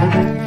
Hello, 0.00 0.39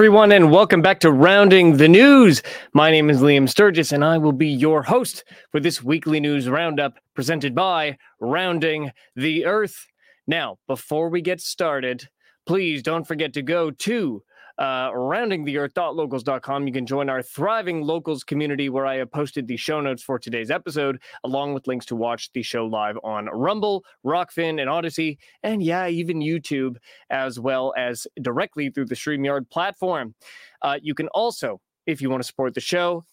everyone, 0.00 0.32
and 0.32 0.50
welcome 0.50 0.80
back 0.80 0.98
to 0.98 1.12
Rounding 1.12 1.76
the 1.76 1.86
News. 1.86 2.42
My 2.72 2.90
name 2.90 3.10
is 3.10 3.20
Liam 3.20 3.46
Sturgis, 3.46 3.92
and 3.92 4.02
I 4.02 4.16
will 4.16 4.32
be 4.32 4.48
your 4.48 4.82
host 4.82 5.24
for 5.52 5.60
this 5.60 5.82
weekly 5.82 6.20
news 6.20 6.48
roundup 6.48 6.94
presented 7.14 7.54
by 7.54 7.98
Rounding 8.18 8.92
the 9.14 9.44
Earth. 9.44 9.86
Now, 10.26 10.56
before 10.66 11.10
we 11.10 11.20
get 11.20 11.42
started, 11.42 12.08
please 12.46 12.82
don't 12.82 13.06
forget 13.06 13.34
to 13.34 13.42
go 13.42 13.70
to 13.70 14.22
uh, 14.60 14.90
roundingtheearth.locals.com. 14.90 16.66
You 16.66 16.72
can 16.72 16.84
join 16.86 17.08
our 17.08 17.22
thriving 17.22 17.80
locals 17.80 18.22
community 18.22 18.68
where 18.68 18.86
I 18.86 18.96
have 18.96 19.10
posted 19.10 19.48
the 19.48 19.56
show 19.56 19.80
notes 19.80 20.02
for 20.02 20.18
today's 20.18 20.50
episode, 20.50 21.00
along 21.24 21.54
with 21.54 21.66
links 21.66 21.86
to 21.86 21.96
watch 21.96 22.30
the 22.34 22.42
show 22.42 22.66
live 22.66 22.98
on 23.02 23.26
Rumble, 23.26 23.84
Rokfin, 24.04 24.60
and 24.60 24.68
Odysee, 24.68 25.18
and 25.42 25.62
yeah, 25.62 25.88
even 25.88 26.20
YouTube, 26.20 26.76
as 27.08 27.40
well 27.40 27.72
as 27.76 28.06
directly 28.20 28.68
through 28.68 28.86
the 28.86 28.94
StreamYard 28.94 29.48
platform. 29.48 30.14
Uh, 30.60 30.78
you 30.82 30.94
can 30.94 31.08
also, 31.08 31.58
if 31.86 32.02
you 32.02 32.10
want 32.10 32.22
to 32.22 32.26
support 32.26 32.52
the 32.52 32.60
show, 32.60 33.04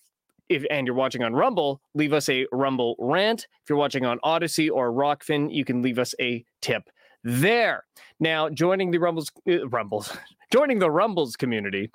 if 0.49 0.65
and 0.69 0.85
you're 0.85 0.95
watching 0.95 1.23
on 1.23 1.33
Rumble, 1.33 1.81
leave 1.93 2.13
us 2.13 2.27
a 2.29 2.45
Rumble 2.51 2.95
rant. 2.99 3.47
If 3.63 3.69
you're 3.69 3.77
watching 3.77 4.05
on 4.05 4.19
Odysee 4.23 4.69
or 4.69 4.91
Rokfin, 4.91 5.53
you 5.53 5.65
can 5.65 5.81
leave 5.81 5.99
us 5.99 6.13
a 6.21 6.43
tip 6.61 6.89
there. 7.23 7.85
Now, 8.19 8.49
joining 8.49 8.91
the 8.91 8.99
Rumbles, 8.99 9.31
uh, 9.49 9.67
Rumbles, 9.67 10.15
joining 10.51 10.79
the 10.79 10.89
Rumbles 10.89 11.35
community, 11.35 11.91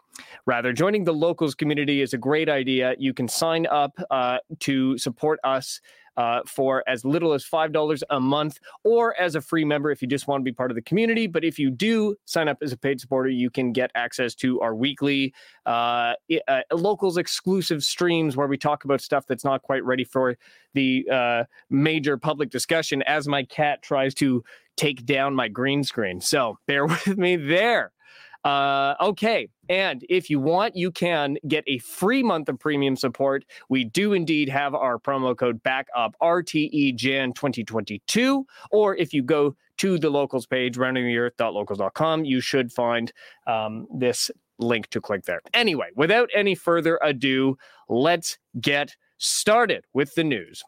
rather, 0.47 0.73
joining 0.73 1.05
the 1.05 1.15
locals 1.15 1.55
community 1.55 2.01
is 2.01 2.15
a 2.15 2.19
great 2.19 2.49
idea. 2.49 2.95
You 2.99 3.15
can 3.15 3.29
sign 3.29 3.67
up 3.67 3.93
uh, 4.11 4.39
to 4.61 4.99
support 4.99 5.41
us 5.45 5.81
uh, 6.17 6.41
for 6.47 6.85
as 6.87 7.05
little 7.05 7.33
as 7.33 7.45
$5 7.45 8.03
a 8.11 8.21
month 8.21 8.59
or 8.85 9.19
as 9.19 9.35
a 9.35 9.41
free 9.41 9.65
member 9.65 9.91
if 9.91 10.03
you 10.03 10.09
just 10.09 10.29
want 10.29 10.41
to 10.41 10.45
be 10.45 10.53
part 10.53 10.71
of 10.71 10.75
the 10.75 10.83
community. 10.83 11.27
But 11.27 11.45
if 11.45 11.59
you 11.59 11.71
do 11.71 12.17
sign 12.25 12.49
up 12.49 12.59
as 12.63 12.73
a 12.73 12.77
paid 12.77 13.01
supporter, 13.01 13.31
you 13.31 13.51
can 13.51 13.73
get 13.73 13.91
access 13.95 14.35
to 14.37 14.61
our 14.61 14.75
weekly 14.75 15.33
uh, 15.67 16.15
uh, 16.49 16.61
locals 16.73 17.17
exclusive 17.17 17.83
streams 17.83 18.37
where 18.37 18.47
we 18.47 18.59
talk 18.59 18.85
about 18.85 19.01
stuff 19.01 19.27
that's 19.27 19.45
not 19.45 19.63
quite 19.63 19.85
ready 19.85 20.05
for 20.05 20.37
the 20.75 21.07
uh, 21.11 21.45
major 21.71 22.17
public 22.17 22.51
discussion 22.51 23.03
as 23.03 23.29
my 23.29 23.45
cat 23.45 23.83
tries 23.83 24.15
to 24.15 24.43
take 24.77 25.05
down 25.05 25.35
my 25.35 25.49
green 25.49 25.85
screen. 25.85 26.21
So 26.21 26.59
bear 26.67 26.87
with 26.87 27.19
me 27.19 27.37
there. 27.37 27.93
Uh, 28.45 28.95
okay. 29.01 29.49
And 29.69 30.05
if 30.09 30.29
you 30.29 30.41
want, 30.41 30.77
you 30.77 30.91
can 30.91 31.37
get 31.47 31.65
a 31.67 31.79
free 31.79 32.23
month 32.23 32.49
of 32.49 32.59
premium 32.59 32.97
support. 32.97 33.45
We 33.69 33.85
do 33.85 34.13
indeed 34.13 34.49
have 34.49 34.75
our 34.75 34.99
promo 34.99 35.37
code 35.37 35.63
back 35.63 35.87
up 35.97 36.17
RTEJAN 36.21 37.35
2022. 37.35 38.45
Or 38.71 38.97
if 38.97 39.15
you 39.15 39.23
go 39.23 39.55
to 39.79 39.99
the 39.99 40.11
locals 40.11 40.47
page, 40.47 40.77
roundingtheearth.locals.com, 40.77 42.25
you 42.25 42.41
should 42.41 42.73
find 42.73 43.13
um, 43.47 43.87
this 43.95 44.31
link 44.59 44.89
to 44.89 45.01
click 45.01 45.25
there. 45.25 45.41
Anyway, 45.55 45.89
without 45.95 46.29
any 46.35 46.55
further 46.55 46.99
ado, 47.03 47.57
let's 47.89 48.39
get 48.61 48.95
started 49.19 49.85
with 49.93 50.15
the 50.15 50.25
news. 50.25 50.65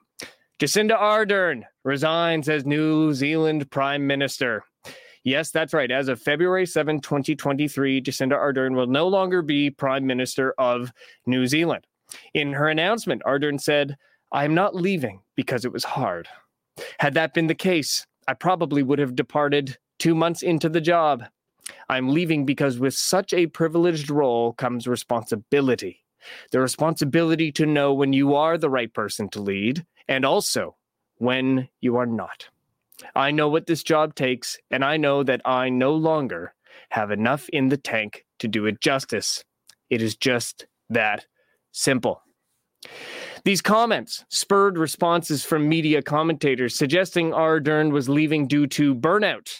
Jacinda 0.60 0.97
Ardern 0.97 1.64
resigns 1.83 2.48
as 2.48 2.64
New 2.64 3.12
Zealand 3.12 3.69
Prime 3.72 4.06
Minister. 4.06 4.62
Yes, 5.24 5.50
that's 5.50 5.74
right. 5.74 5.91
As 5.91 6.06
of 6.06 6.22
February 6.22 6.64
7, 6.64 7.01
2023, 7.01 8.01
Jacinda 8.01 8.36
Ardern 8.36 8.77
will 8.77 8.86
no 8.86 9.08
longer 9.08 9.42
be 9.42 9.68
Prime 9.68 10.06
Minister 10.06 10.55
of 10.56 10.92
New 11.27 11.48
Zealand. 11.48 11.89
In 12.34 12.52
her 12.52 12.68
announcement, 12.68 13.23
Ardern 13.27 13.61
said, 13.61 13.96
I 14.30 14.45
am 14.45 14.55
not 14.55 14.77
leaving 14.77 15.23
because 15.34 15.64
it 15.64 15.73
was 15.73 15.83
hard. 15.83 16.28
Had 17.01 17.14
that 17.14 17.34
been 17.34 17.48
the 17.48 17.55
case, 17.57 18.07
I 18.28 18.34
probably 18.34 18.84
would 18.84 19.01
have 19.01 19.17
departed 19.17 19.77
two 19.98 20.14
months 20.14 20.42
into 20.42 20.68
the 20.68 20.80
job. 20.80 21.24
I'm 21.89 22.11
leaving 22.11 22.46
because 22.46 22.78
with 22.78 22.95
such 22.95 23.33
a 23.33 23.48
privileged 23.48 24.08
role 24.08 24.52
comes 24.52 24.86
responsibility. 24.86 26.05
The 26.52 26.61
responsibility 26.61 27.51
to 27.52 27.67
know 27.67 27.92
when 27.92 28.12
you 28.12 28.36
are 28.36 28.57
the 28.57 28.70
right 28.70 28.92
person 28.95 29.28
to 29.30 29.40
lead 29.40 29.84
and 30.08 30.24
also 30.24 30.76
when 31.18 31.68
you 31.80 31.96
are 31.96 32.06
not. 32.06 32.48
I 33.14 33.30
know 33.30 33.48
what 33.48 33.66
this 33.66 33.82
job 33.82 34.14
takes, 34.14 34.56
and 34.70 34.84
I 34.84 34.96
know 34.96 35.22
that 35.22 35.42
I 35.44 35.68
no 35.68 35.94
longer 35.94 36.54
have 36.90 37.10
enough 37.10 37.48
in 37.48 37.68
the 37.68 37.76
tank 37.76 38.24
to 38.38 38.48
do 38.48 38.66
it 38.66 38.80
justice. 38.80 39.44
It 39.90 40.00
is 40.02 40.16
just 40.16 40.66
that 40.90 41.26
simple. 41.72 42.22
These 43.44 43.60
comments 43.60 44.24
spurred 44.30 44.78
responses 44.78 45.44
from 45.44 45.68
media 45.68 46.02
commentators 46.02 46.74
suggesting 46.74 47.32
Ardern 47.32 47.92
was 47.92 48.08
leaving 48.08 48.46
due 48.46 48.66
to 48.68 48.94
burnout 48.94 49.50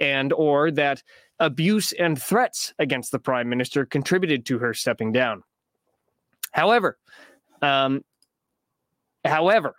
and 0.00 0.32
or 0.32 0.70
that 0.72 1.02
abuse 1.38 1.92
and 1.92 2.20
threats 2.20 2.74
against 2.78 3.12
the 3.12 3.18
prime 3.18 3.48
minister 3.48 3.86
contributed 3.86 4.44
to 4.46 4.58
her 4.58 4.74
stepping 4.74 5.12
down. 5.12 5.44
However, 6.52 6.98
um, 7.62 8.02
however, 9.24 9.76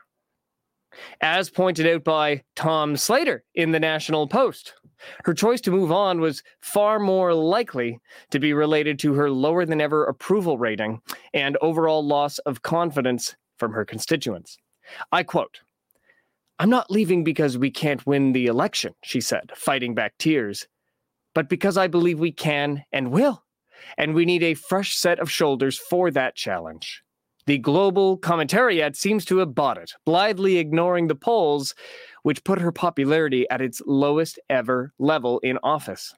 as 1.21 1.49
pointed 1.49 1.87
out 1.87 2.03
by 2.03 2.43
Tom 2.55 2.95
Slater 2.97 3.43
in 3.55 3.71
the 3.71 3.79
National 3.79 4.27
Post. 4.27 4.73
Her 5.23 5.33
choice 5.33 5.61
to 5.61 5.71
move 5.71 5.91
on 5.91 6.19
was 6.19 6.43
far 6.59 6.99
more 6.99 7.33
likely 7.33 7.99
to 8.31 8.39
be 8.39 8.53
related 8.53 8.99
to 8.99 9.13
her 9.13 9.31
lower 9.31 9.65
than 9.65 9.81
ever 9.81 10.05
approval 10.05 10.57
rating 10.57 11.01
and 11.33 11.57
overall 11.61 12.05
loss 12.05 12.37
of 12.39 12.61
confidence 12.61 13.35
from 13.57 13.71
her 13.73 13.85
constituents. 13.85 14.57
I 15.11 15.23
quote, 15.23 15.61
I'm 16.57 16.69
not 16.69 16.91
leaving 16.91 17.23
because 17.23 17.57
we 17.57 17.71
can't 17.71 18.05
win 18.05 18.33
the 18.33 18.47
election, 18.47 18.93
she 19.01 19.21
said, 19.21 19.51
fighting 19.55 19.95
back 19.95 20.17
tears, 20.17 20.67
but 21.33 21.47
because 21.47 21.77
I 21.77 21.87
believe 21.87 22.19
we 22.19 22.33
can 22.33 22.83
and 22.91 23.11
will. 23.11 23.43
And 23.97 24.13
we 24.13 24.25
need 24.25 24.43
a 24.43 24.55
fresh 24.55 24.95
set 24.95 25.19
of 25.19 25.31
shoulders 25.31 25.77
for 25.77 26.11
that 26.11 26.35
challenge. 26.35 27.01
The 27.49 27.57
global 27.57 28.15
commentariat 28.15 28.95
seems 28.95 29.25
to 29.25 29.39
have 29.39 29.55
bought 29.55 29.79
it, 29.79 29.93
blithely 30.05 30.59
ignoring 30.59 31.07
the 31.07 31.15
polls, 31.15 31.73
which 32.21 32.43
put 32.43 32.61
her 32.61 32.71
popularity 32.71 33.49
at 33.49 33.59
its 33.59 33.81
lowest 33.87 34.37
ever 34.51 34.93
level 34.99 35.39
in 35.39 35.57
office. 35.63 36.13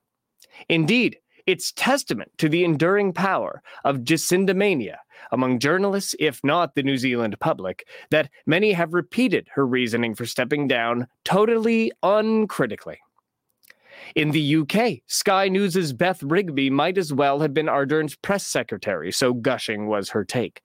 Indeed, 0.67 1.19
it's 1.47 1.71
testament 1.71 2.33
to 2.39 2.49
the 2.49 2.65
enduring 2.65 3.13
power 3.13 3.63
of 3.85 4.03
Jacinda 4.03 4.53
mania 4.53 4.99
among 5.31 5.59
journalists, 5.59 6.15
if 6.19 6.41
not 6.43 6.75
the 6.75 6.83
New 6.83 6.97
Zealand 6.97 7.39
public, 7.39 7.87
that 8.09 8.29
many 8.45 8.73
have 8.73 8.93
repeated 8.93 9.47
her 9.53 9.65
reasoning 9.65 10.15
for 10.15 10.25
stepping 10.25 10.67
down 10.67 11.07
totally 11.23 11.93
uncritically. 12.03 12.99
In 14.15 14.31
the 14.31 14.57
UK, 14.57 14.99
Sky 15.07 15.47
News' 15.47 15.93
Beth 15.93 16.21
Rigby 16.23 16.69
might 16.69 16.97
as 16.97 17.13
well 17.13 17.39
have 17.39 17.53
been 17.53 17.69
Ardern's 17.69 18.17
press 18.17 18.45
secretary, 18.45 19.13
so 19.13 19.33
gushing 19.33 19.87
was 19.87 20.09
her 20.09 20.25
take. 20.25 20.61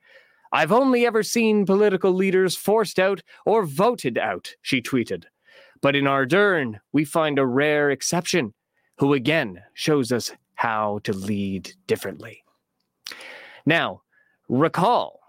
I've 0.53 0.73
only 0.73 1.07
ever 1.07 1.23
seen 1.23 1.67
political 1.67 2.13
leaders 2.13 2.57
forced 2.57 2.99
out 2.99 3.23
or 3.45 3.65
voted 3.65 4.19
out, 4.19 4.55
she 4.63 4.81
tweeted. 4.81 5.25
But 5.81 5.97
in 5.97 6.05
Ardern, 6.05 6.81
we 6.93 7.05
find 7.05 7.39
a 7.39 7.47
rare 7.47 7.91
exception 7.91 8.55
who 8.99 9.13
again 9.13 9.63
shows 9.75 10.13
us 10.13 10.33
how 10.55 11.01
to 11.05 11.13
lead 11.13 11.73
differently. 11.87 12.43
Now, 13.67 14.03
recall 14.49 15.21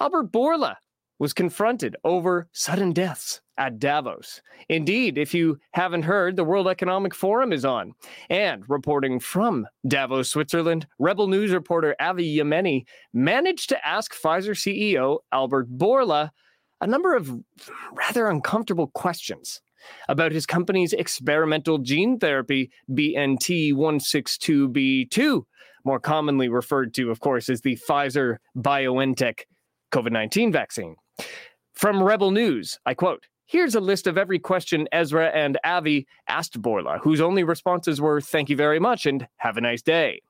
Albert 0.00 0.32
Bourla 0.32 0.76
was 1.18 1.32
confronted 1.34 1.96
over 2.02 2.48
sudden 2.52 2.92
deaths 2.92 3.42
at 3.58 3.78
Davos. 3.78 4.40
Indeed, 4.70 5.18
if 5.18 5.34
you 5.34 5.58
haven't 5.72 6.04
heard, 6.04 6.34
the 6.34 6.44
World 6.44 6.66
Economic 6.66 7.14
Forum 7.14 7.52
is 7.52 7.64
on. 7.64 7.92
And 8.30 8.64
reporting 8.68 9.20
from 9.20 9.66
Davos, 9.86 10.30
Switzerland, 10.30 10.86
Rebel 10.98 11.28
News 11.28 11.52
reporter 11.52 11.94
Avi 12.00 12.38
Yemeni 12.38 12.86
managed 13.12 13.68
to 13.68 13.86
ask 13.86 14.14
Pfizer 14.14 14.56
CEO 14.56 15.18
Albert 15.30 15.68
Bourla 15.76 16.30
a 16.80 16.86
number 16.86 17.14
of 17.14 17.30
rather 17.92 18.28
uncomfortable 18.28 18.86
questions 18.88 19.60
about 20.08 20.32
his 20.32 20.46
company's 20.46 20.94
experimental 20.94 21.78
gene 21.78 22.18
therapy, 22.18 22.70
BNT 22.90 23.74
162b2, 23.74 25.42
more 25.84 26.00
commonly 26.00 26.48
referred 26.48 26.94
to, 26.94 27.10
of 27.10 27.20
course, 27.20 27.48
as 27.48 27.60
the 27.60 27.78
Pfizer 27.88 28.36
BioNTech 28.56 29.40
COVID 29.92 30.12
19 30.12 30.52
vaccine. 30.52 30.96
From 31.74 32.02
Rebel 32.02 32.30
News, 32.30 32.78
I 32.86 32.94
quote, 32.94 33.26
Here's 33.46 33.74
a 33.74 33.80
list 33.80 34.06
of 34.06 34.16
every 34.16 34.38
question 34.38 34.86
Ezra 34.92 35.28
and 35.30 35.58
Avi 35.64 36.06
asked 36.28 36.62
Bourla, 36.62 37.00
whose 37.00 37.20
only 37.20 37.42
responses 37.42 38.00
were, 38.00 38.20
Thank 38.20 38.48
you 38.48 38.56
very 38.56 38.78
much 38.78 39.06
and 39.06 39.26
have 39.38 39.56
a 39.56 39.60
nice 39.60 39.82
day. 39.82 40.20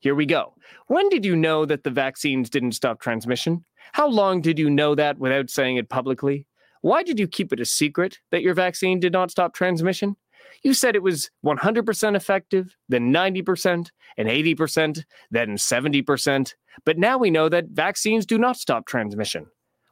Here 0.00 0.14
we 0.14 0.26
go. 0.26 0.54
When 0.86 1.08
did 1.08 1.24
you 1.24 1.36
know 1.36 1.66
that 1.66 1.84
the 1.84 1.90
vaccines 1.90 2.48
didn't 2.48 2.72
stop 2.72 3.00
transmission? 3.00 3.64
How 3.92 4.08
long 4.08 4.40
did 4.40 4.58
you 4.58 4.70
know 4.70 4.94
that 4.94 5.18
without 5.18 5.50
saying 5.50 5.76
it 5.76 5.88
publicly? 5.88 6.46
Why 6.80 7.02
did 7.02 7.18
you 7.18 7.28
keep 7.28 7.52
it 7.52 7.60
a 7.60 7.64
secret 7.64 8.18
that 8.30 8.42
your 8.42 8.54
vaccine 8.54 9.00
did 9.00 9.12
not 9.12 9.30
stop 9.30 9.54
transmission? 9.54 10.16
You 10.64 10.72
said 10.72 10.96
it 10.96 11.02
was 11.02 11.30
100% 11.44 12.16
effective, 12.16 12.74
then 12.88 13.12
90%, 13.12 13.90
and 14.16 14.28
80%, 14.28 15.04
then 15.30 15.56
70%. 15.56 16.54
But 16.84 16.98
now 16.98 17.18
we 17.18 17.30
know 17.30 17.50
that 17.50 17.68
vaccines 17.68 18.24
do 18.24 18.38
not 18.38 18.56
stop 18.56 18.86
transmission. 18.86 19.46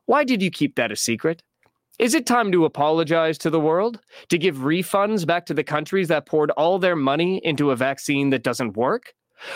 Why 0.07 0.25
did 0.25 0.43
you 0.43 0.51
keep 0.51 0.75
that 0.77 0.91
a 0.91 0.97
secret? 0.97 1.43
Is 1.99 2.15
it 2.15 2.27
time 2.27 2.51
to 2.53 2.65
apologize 2.65 3.37
to 3.39 3.51
the 3.51 3.61
world? 3.61 4.01
To 4.31 4.39
give 4.39 4.57
refunds 4.57 5.27
back 5.27 5.45
to 5.47 5.55
the 5.55 5.63
countries 5.63 6.09
that 6.09 6.27
poured 6.27 6.51
all 6.53 6.79
their 6.79 6.97
money 6.97 7.41
into 7.45 7.71
a 7.71 7.77
vaccine 7.77 8.31
that 8.31 8.43
doesn't 8.43 8.77
work? 8.77 9.13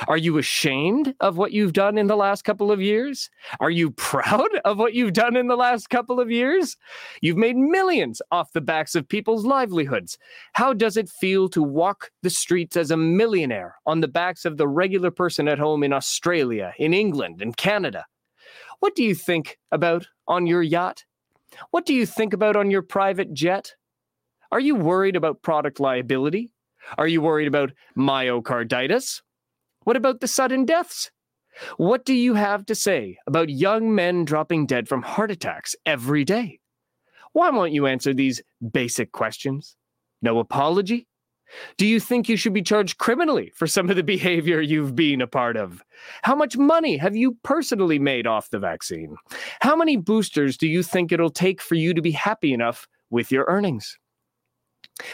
Are 0.08 0.16
you 0.16 0.38
ashamed 0.38 1.14
of 1.20 1.36
what 1.36 1.52
you've 1.52 1.72
done 1.72 1.98
in 1.98 2.06
the 2.06 2.16
last 2.16 2.42
couple 2.42 2.72
of 2.72 2.80
years? 2.80 3.30
Are 3.60 3.70
you 3.70 3.90
proud 3.96 4.48
of 4.64 4.78
what 4.78 4.94
you've 4.94 5.12
done 5.12 5.36
in 5.36 5.48
the 5.48 5.56
last 5.56 5.90
couple 5.90 6.20
of 6.20 6.30
years? 6.30 6.76
You've 7.20 7.36
made 7.36 7.56
millions 7.56 8.20
off 8.30 8.52
the 8.52 8.60
backs 8.60 8.94
of 8.94 9.08
people's 9.08 9.44
livelihoods. 9.44 10.18
How 10.52 10.72
does 10.72 10.96
it 10.96 11.08
feel 11.08 11.48
to 11.50 11.62
walk 11.62 12.10
the 12.22 12.30
streets 12.30 12.76
as 12.76 12.90
a 12.90 12.96
millionaire 12.96 13.76
on 13.86 14.00
the 14.00 14.08
backs 14.08 14.44
of 14.44 14.56
the 14.56 14.68
regular 14.68 15.10
person 15.10 15.48
at 15.48 15.58
home 15.58 15.82
in 15.82 15.92
Australia, 15.92 16.72
in 16.78 16.92
England, 16.92 17.42
in 17.42 17.52
Canada? 17.52 18.06
What 18.80 18.94
do 18.94 19.02
you 19.02 19.14
think 19.14 19.58
about 19.72 20.06
on 20.28 20.46
your 20.46 20.62
yacht? 20.62 21.04
What 21.70 21.86
do 21.86 21.94
you 21.94 22.06
think 22.06 22.32
about 22.32 22.56
on 22.56 22.70
your 22.70 22.82
private 22.82 23.32
jet? 23.32 23.74
Are 24.52 24.60
you 24.60 24.74
worried 24.74 25.16
about 25.16 25.42
product 25.42 25.80
liability? 25.80 26.50
Are 26.98 27.08
you 27.08 27.20
worried 27.20 27.48
about 27.48 27.72
myocarditis? 27.96 29.22
What 29.86 29.96
about 29.96 30.20
the 30.20 30.26
sudden 30.26 30.64
deaths? 30.64 31.12
What 31.76 32.04
do 32.04 32.12
you 32.12 32.34
have 32.34 32.66
to 32.66 32.74
say 32.74 33.18
about 33.28 33.48
young 33.50 33.94
men 33.94 34.24
dropping 34.24 34.66
dead 34.66 34.88
from 34.88 35.02
heart 35.02 35.30
attacks 35.30 35.76
every 35.86 36.24
day? 36.24 36.58
Why 37.34 37.50
won't 37.50 37.72
you 37.72 37.86
answer 37.86 38.12
these 38.12 38.42
basic 38.72 39.12
questions? 39.12 39.76
No 40.20 40.40
apology? 40.40 41.06
Do 41.78 41.86
you 41.86 42.00
think 42.00 42.28
you 42.28 42.36
should 42.36 42.52
be 42.52 42.62
charged 42.62 42.98
criminally 42.98 43.52
for 43.54 43.68
some 43.68 43.88
of 43.88 43.94
the 43.94 44.02
behavior 44.14 44.60
you've 44.60 44.96
been 44.96 45.20
a 45.20 45.28
part 45.28 45.56
of? 45.56 45.84
How 46.22 46.34
much 46.34 46.56
money 46.56 46.96
have 46.96 47.14
you 47.14 47.36
personally 47.44 48.00
made 48.00 48.26
off 48.26 48.50
the 48.50 48.58
vaccine? 48.58 49.14
How 49.60 49.76
many 49.76 49.96
boosters 49.96 50.56
do 50.56 50.66
you 50.66 50.82
think 50.82 51.12
it'll 51.12 51.30
take 51.30 51.62
for 51.62 51.76
you 51.76 51.94
to 51.94 52.02
be 52.02 52.10
happy 52.10 52.52
enough 52.52 52.88
with 53.10 53.30
your 53.30 53.44
earnings? 53.46 53.96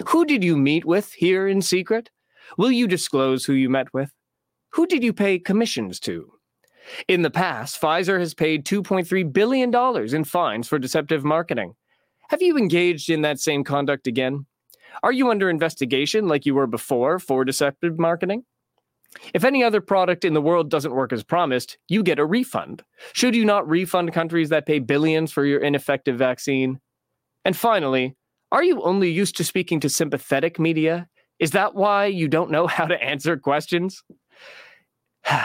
Who 0.09 0.25
did 0.25 0.43
you 0.43 0.57
meet 0.57 0.87
with 0.87 1.13
here 1.13 1.47
in 1.47 1.61
secret? 1.61 2.09
Will 2.57 2.73
you 2.73 2.87
disclose 2.87 3.45
who 3.45 3.53
you 3.53 3.69
met 3.69 3.93
with? 3.93 4.11
Who 4.73 4.87
did 4.87 5.03
you 5.05 5.13
pay 5.13 5.39
commissions 5.39 6.01
to? 6.01 6.33
In 7.07 7.23
the 7.23 7.31
past, 7.31 7.81
Pfizer 7.81 8.19
has 8.19 8.35
paid 8.35 8.65
$2.3 8.65 9.33
billion 9.33 10.15
in 10.15 10.25
fines 10.25 10.69
for 10.69 10.79
deceptive 10.79 11.25
marketing. 11.25 11.75
Have 12.31 12.43
you 12.43 12.57
engaged 12.57 13.11
in 13.11 13.23
that 13.23 13.39
same 13.39 13.65
conduct 13.65 14.07
again? 14.07 14.47
Are 15.03 15.13
you 15.13 15.31
under 15.31 15.51
investigation 15.51 16.27
like 16.27 16.47
you 16.47 16.55
were 16.55 16.67
before 16.67 17.19
for 17.19 17.45
deceptive 17.45 17.99
marketing? 17.99 18.45
If 19.35 19.45
any 19.45 19.63
other 19.63 19.83
product 19.83 20.25
in 20.25 20.33
the 20.33 20.41
world 20.41 20.71
doesn't 20.71 20.95
work 20.95 21.13
as 21.13 21.23
promised, 21.23 21.77
you 21.89 22.03
get 22.03 22.19
a 22.19 22.25
refund. 22.25 22.83
Should 23.13 23.37
you 23.37 23.45
not 23.45 23.69
refund 23.69 24.13
countries 24.15 24.49
that 24.49 24.67
pay 24.67 24.79
billions 24.79 25.33
for 25.33 25.45
your 25.45 25.61
ineffective 25.61 26.17
vaccine? 26.17 26.81
And 27.45 27.55
finally, 27.57 28.17
are 28.51 28.65
you 28.65 28.83
only 28.83 29.11
used 29.11 29.37
to 29.37 29.45
speaking 29.45 29.81
to 29.81 29.89
sympathetic 29.89 30.59
media? 30.59 31.09
Is 31.39 31.51
that 31.51 31.75
why 31.75 32.07
you 32.07 32.29
don't 32.29 32.51
know 32.51 32.67
how 32.67 32.87
to 32.87 33.03
answer 33.03 33.37
questions? 33.37 34.03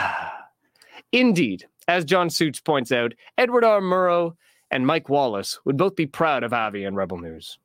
Indeed, 1.12 1.66
as 1.86 2.04
John 2.04 2.30
Suits 2.30 2.60
points 2.60 2.92
out, 2.92 3.14
Edward 3.36 3.64
R. 3.64 3.80
Murrow 3.80 4.36
and 4.70 4.86
Mike 4.86 5.08
Wallace 5.08 5.58
would 5.64 5.76
both 5.76 5.96
be 5.96 6.06
proud 6.06 6.42
of 6.42 6.52
Avi 6.52 6.84
and 6.84 6.96
Rebel 6.96 7.18
News. 7.18 7.58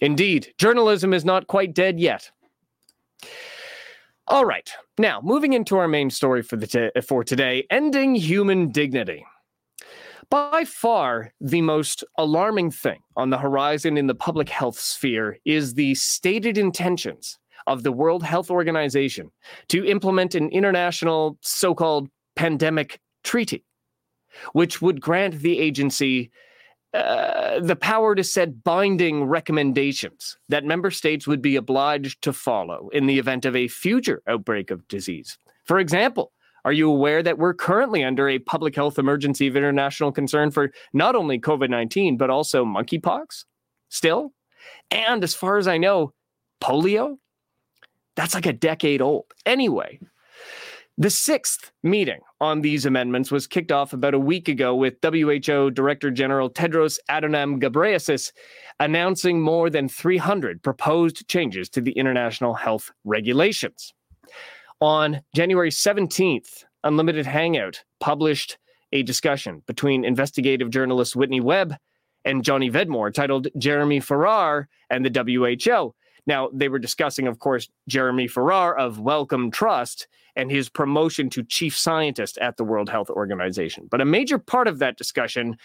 Indeed, 0.00 0.52
journalism 0.58 1.14
is 1.14 1.24
not 1.24 1.46
quite 1.46 1.74
dead 1.74 2.00
yet. 2.00 2.30
All 4.26 4.44
right, 4.44 4.70
now 4.98 5.20
moving 5.22 5.52
into 5.52 5.76
our 5.76 5.86
main 5.86 6.10
story 6.10 6.42
for 6.42 6.56
the 6.56 6.66
t- 6.66 7.00
for 7.02 7.22
today: 7.22 7.66
ending 7.70 8.14
human 8.14 8.72
dignity. 8.72 9.24
By 10.30 10.64
far, 10.64 11.32
the 11.40 11.60
most 11.60 12.02
alarming 12.16 12.70
thing 12.70 13.00
on 13.16 13.30
the 13.30 13.38
horizon 13.38 13.96
in 13.96 14.06
the 14.06 14.14
public 14.14 14.48
health 14.48 14.78
sphere 14.78 15.38
is 15.44 15.74
the 15.74 15.94
stated 15.94 16.56
intentions 16.56 17.38
of 17.66 17.82
the 17.82 17.92
World 17.92 18.22
Health 18.22 18.50
Organization 18.50 19.30
to 19.68 19.84
implement 19.86 20.34
an 20.34 20.48
international 20.50 21.38
so-called 21.40 22.08
pandemic 22.36 23.00
treaty, 23.22 23.64
which 24.52 24.82
would 24.82 25.00
grant 25.00 25.40
the 25.40 25.58
agency 25.58 26.30
uh, 26.94 27.58
the 27.58 27.74
power 27.74 28.14
to 28.14 28.22
set 28.22 28.62
binding 28.62 29.24
recommendations 29.24 30.38
that 30.48 30.64
member 30.64 30.92
states 30.92 31.26
would 31.26 31.42
be 31.42 31.56
obliged 31.56 32.22
to 32.22 32.32
follow 32.32 32.88
in 32.92 33.06
the 33.06 33.18
event 33.18 33.44
of 33.44 33.56
a 33.56 33.66
future 33.66 34.22
outbreak 34.28 34.70
of 34.70 34.86
disease. 34.86 35.36
For 35.64 35.80
example, 35.80 36.30
are 36.64 36.72
you 36.72 36.88
aware 36.88 37.20
that 37.20 37.36
we're 37.36 37.52
currently 37.52 38.04
under 38.04 38.28
a 38.28 38.38
public 38.38 38.76
health 38.76 38.96
emergency 38.96 39.48
of 39.48 39.56
international 39.56 40.12
concern 40.12 40.52
for 40.52 40.70
not 40.92 41.16
only 41.16 41.40
COVID 41.40 41.68
19, 41.68 42.16
but 42.16 42.30
also 42.30 42.64
monkeypox 42.64 43.44
still? 43.88 44.32
And 44.92 45.24
as 45.24 45.34
far 45.34 45.58
as 45.58 45.66
I 45.66 45.78
know, 45.78 46.12
polio? 46.62 47.16
That's 48.16 48.34
like 48.34 48.46
a 48.46 48.52
decade 48.52 49.02
old. 49.02 49.26
Anyway, 49.44 49.98
the 50.96 51.10
sixth 51.10 51.72
meeting 51.82 52.20
on 52.40 52.60
these 52.60 52.86
amendments 52.86 53.32
was 53.32 53.48
kicked 53.48 53.72
off 53.72 53.92
about 53.92 54.14
a 54.14 54.18
week 54.18 54.48
ago 54.48 54.76
with 54.76 54.94
WHO 55.02 55.70
Director 55.72 56.10
General 56.10 56.48
Tedros 56.48 56.98
Adhanom 57.10 57.60
Ghebreyesus 57.60 58.30
announcing 58.78 59.40
more 59.40 59.70
than 59.70 59.88
300 59.88 60.62
proposed 60.62 61.26
changes 61.26 61.68
to 61.70 61.80
the 61.80 61.92
international 61.92 62.54
health 62.54 62.92
regulations. 63.04 63.92
On 64.80 65.20
January 65.34 65.70
17th, 65.70 66.64
Unlimited 66.84 67.26
Hangout 67.26 67.82
published 67.98 68.58
a 68.92 69.02
discussion 69.02 69.62
between 69.66 70.04
investigative 70.04 70.70
journalist 70.70 71.16
Whitney 71.16 71.40
Webb 71.40 71.74
and 72.24 72.44
Johnny 72.44 72.70
Vedmore 72.70 73.12
titled 73.12 73.48
Jeremy 73.58 73.98
Farrar 73.98 74.68
and 74.90 75.04
the 75.04 75.10
WHO 75.10 75.94
Now, 76.26 76.48
they 76.52 76.68
were 76.68 76.78
discussing, 76.78 77.26
of 77.26 77.38
course, 77.38 77.68
Jeremy 77.88 78.28
Farrar 78.28 78.76
of 78.76 78.98
Wellcome 78.98 79.50
Trust 79.50 80.08
and 80.36 80.50
his 80.50 80.68
promotion 80.68 81.30
to 81.30 81.42
chief 81.44 81.76
scientist 81.76 82.38
at 82.38 82.56
the 82.56 82.64
World 82.64 82.88
Health 82.88 83.10
Organization. 83.10 83.86
But 83.90 84.00
a 84.00 84.06
major 84.06 84.38
part 84.38 84.66
of 84.66 84.78
that 84.78 84.96
discussion 84.96 85.56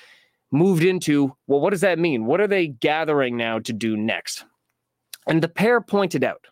moved 0.52 0.84
into 0.84 1.36
well, 1.48 1.60
what 1.60 1.72
does 1.72 1.82
that 1.82 2.00
mean? 2.00 2.26
What 2.26 2.42
are 2.42 2.48
they 2.48 2.68
gathering 2.68 3.38
now 3.38 3.60
to 3.60 3.74
do 3.74 3.96
next? 3.96 4.46
And 5.28 5.42
the 5.42 5.50
pair 5.50 5.80
pointed 5.82 6.24
out 6.24 6.48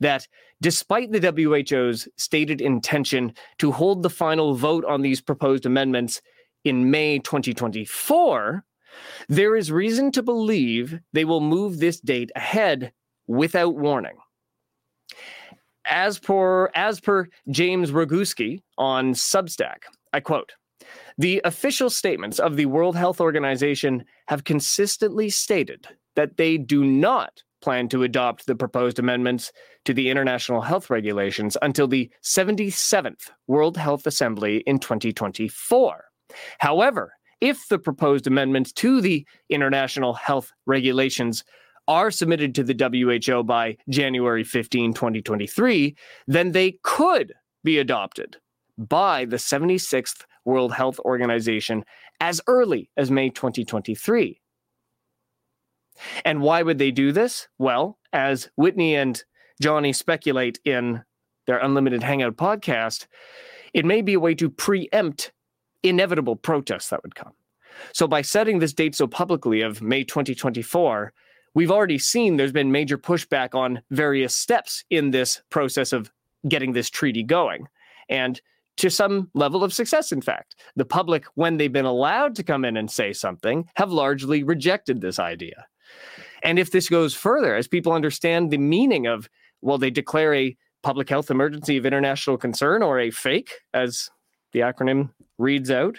that 0.00 0.26
despite 0.60 1.12
the 1.12 1.20
WHO's 1.20 2.08
stated 2.16 2.60
intention 2.60 3.34
to 3.58 3.72
hold 3.72 4.02
the 4.02 4.10
final 4.10 4.54
vote 4.54 4.84
on 4.84 5.02
these 5.02 5.20
proposed 5.20 5.66
amendments 5.66 6.20
in 6.64 6.90
May 6.90 7.18
2024, 7.18 8.64
there 9.28 9.54
is 9.54 9.70
reason 9.70 10.10
to 10.12 10.22
believe 10.22 10.98
they 11.12 11.24
will 11.24 11.40
move 11.40 11.78
this 11.78 12.00
date 12.00 12.30
ahead 12.34 12.92
without 13.26 13.76
warning. 13.76 14.16
As 15.84 16.18
per, 16.18 16.68
as 16.74 17.00
per 17.00 17.28
James 17.50 17.92
Roguski 17.92 18.62
on 18.76 19.14
Substack, 19.14 19.84
I 20.12 20.20
quote, 20.20 20.52
the 21.18 21.40
official 21.44 21.90
statements 21.90 22.38
of 22.38 22.56
the 22.56 22.66
World 22.66 22.96
Health 22.96 23.20
Organization 23.20 24.04
have 24.28 24.44
consistently 24.44 25.30
stated 25.30 25.86
that 26.14 26.36
they 26.36 26.58
do 26.58 26.84
not 26.84 27.42
plan 27.62 27.88
to 27.88 28.02
adopt 28.02 28.46
the 28.46 28.54
proposed 28.54 28.98
amendments 28.98 29.52
to 29.84 29.94
the 29.94 30.10
international 30.10 30.60
health 30.60 30.90
regulations 30.90 31.56
until 31.62 31.88
the 31.88 32.10
77th 32.22 33.30
World 33.46 33.76
Health 33.76 34.06
Assembly 34.06 34.58
in 34.66 34.78
2024. 34.78 36.04
However, 36.58 37.14
if 37.40 37.68
the 37.68 37.78
proposed 37.78 38.26
amendments 38.26 38.72
to 38.72 39.00
the 39.00 39.26
international 39.48 40.14
health 40.14 40.52
regulations 40.66 41.44
are 41.88 42.10
submitted 42.10 42.54
to 42.54 42.64
the 42.64 42.74
WHO 42.74 43.42
by 43.44 43.76
January 43.88 44.44
15, 44.44 44.92
2023, 44.92 45.96
then 46.26 46.52
they 46.52 46.78
could 46.82 47.32
be 47.64 47.78
adopted 47.78 48.36
by 48.78 49.24
the 49.24 49.36
76th 49.36 50.24
World 50.44 50.72
Health 50.72 50.98
Organization 51.00 51.84
as 52.20 52.40
early 52.46 52.90
as 52.96 53.10
May 53.10 53.30
2023. 53.30 54.40
And 56.24 56.40
why 56.40 56.62
would 56.62 56.78
they 56.78 56.90
do 56.90 57.12
this? 57.12 57.48
Well, 57.58 57.98
as 58.12 58.50
Whitney 58.56 58.94
and 58.94 59.22
Johnny 59.60 59.92
speculate 59.92 60.60
in 60.64 61.02
their 61.46 61.58
Unlimited 61.58 62.02
Hangout 62.02 62.36
podcast, 62.36 63.06
it 63.72 63.84
may 63.84 64.02
be 64.02 64.14
a 64.14 64.20
way 64.20 64.34
to 64.34 64.50
preempt 64.50 65.32
inevitable 65.82 66.36
protests 66.36 66.90
that 66.90 67.02
would 67.02 67.14
come. 67.14 67.32
So, 67.92 68.06
by 68.08 68.22
setting 68.22 68.58
this 68.58 68.72
date 68.72 68.94
so 68.94 69.06
publicly 69.06 69.60
of 69.60 69.82
May 69.82 70.02
2024, 70.02 71.12
we've 71.56 71.70
already 71.70 71.98
seen 71.98 72.36
there's 72.36 72.52
been 72.52 72.70
major 72.70 72.98
pushback 72.98 73.54
on 73.54 73.80
various 73.90 74.36
steps 74.36 74.84
in 74.90 75.10
this 75.10 75.42
process 75.50 75.92
of 75.92 76.12
getting 76.46 76.74
this 76.74 76.90
treaty 76.90 77.22
going. 77.22 77.66
And 78.10 78.40
to 78.76 78.90
some 78.90 79.30
level 79.32 79.64
of 79.64 79.72
success, 79.72 80.12
in 80.12 80.20
fact. 80.20 80.54
The 80.76 80.84
public, 80.84 81.24
when 81.34 81.56
they've 81.56 81.72
been 81.72 81.86
allowed 81.86 82.34
to 82.36 82.42
come 82.42 82.62
in 82.62 82.76
and 82.76 82.90
say 82.90 83.14
something, 83.14 83.66
have 83.76 83.90
largely 83.90 84.42
rejected 84.42 85.00
this 85.00 85.18
idea. 85.18 85.66
And 86.42 86.58
if 86.58 86.72
this 86.72 86.90
goes 86.90 87.14
further, 87.14 87.56
as 87.56 87.66
people 87.66 87.92
understand 87.92 88.50
the 88.50 88.58
meaning 88.58 89.06
of, 89.06 89.30
well, 89.62 89.78
they 89.78 89.90
declare 89.90 90.34
a 90.34 90.54
public 90.82 91.08
health 91.08 91.30
emergency 91.30 91.78
of 91.78 91.86
international 91.86 92.36
concern 92.36 92.82
or 92.82 93.00
a 93.00 93.10
fake, 93.10 93.50
as 93.72 94.10
the 94.52 94.60
acronym 94.60 95.08
reads 95.38 95.70
out, 95.70 95.98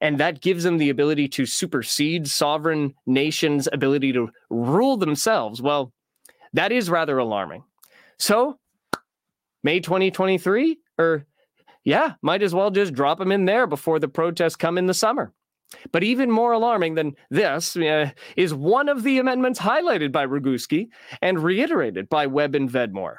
and 0.00 0.18
that 0.18 0.40
gives 0.40 0.64
them 0.64 0.78
the 0.78 0.90
ability 0.90 1.28
to 1.28 1.46
supersede 1.46 2.28
sovereign 2.28 2.94
nations' 3.06 3.68
ability 3.72 4.12
to 4.12 4.30
rule 4.50 4.96
themselves. 4.96 5.60
Well, 5.60 5.92
that 6.52 6.72
is 6.72 6.90
rather 6.90 7.18
alarming. 7.18 7.64
So, 8.18 8.58
May 9.62 9.80
2023, 9.80 10.78
or 10.98 11.26
yeah, 11.84 12.14
might 12.22 12.42
as 12.42 12.54
well 12.54 12.70
just 12.70 12.94
drop 12.94 13.18
them 13.18 13.32
in 13.32 13.44
there 13.44 13.66
before 13.66 13.98
the 13.98 14.08
protests 14.08 14.56
come 14.56 14.78
in 14.78 14.86
the 14.86 14.94
summer. 14.94 15.32
But 15.92 16.02
even 16.02 16.30
more 16.30 16.52
alarming 16.52 16.94
than 16.94 17.14
this 17.30 17.76
uh, 17.76 18.10
is 18.36 18.54
one 18.54 18.88
of 18.88 19.02
the 19.02 19.18
amendments 19.18 19.60
highlighted 19.60 20.12
by 20.12 20.26
Roguski 20.26 20.88
and 21.20 21.42
reiterated 21.42 22.08
by 22.08 22.26
Webb 22.26 22.54
and 22.54 22.70
Vedmore 22.70 23.16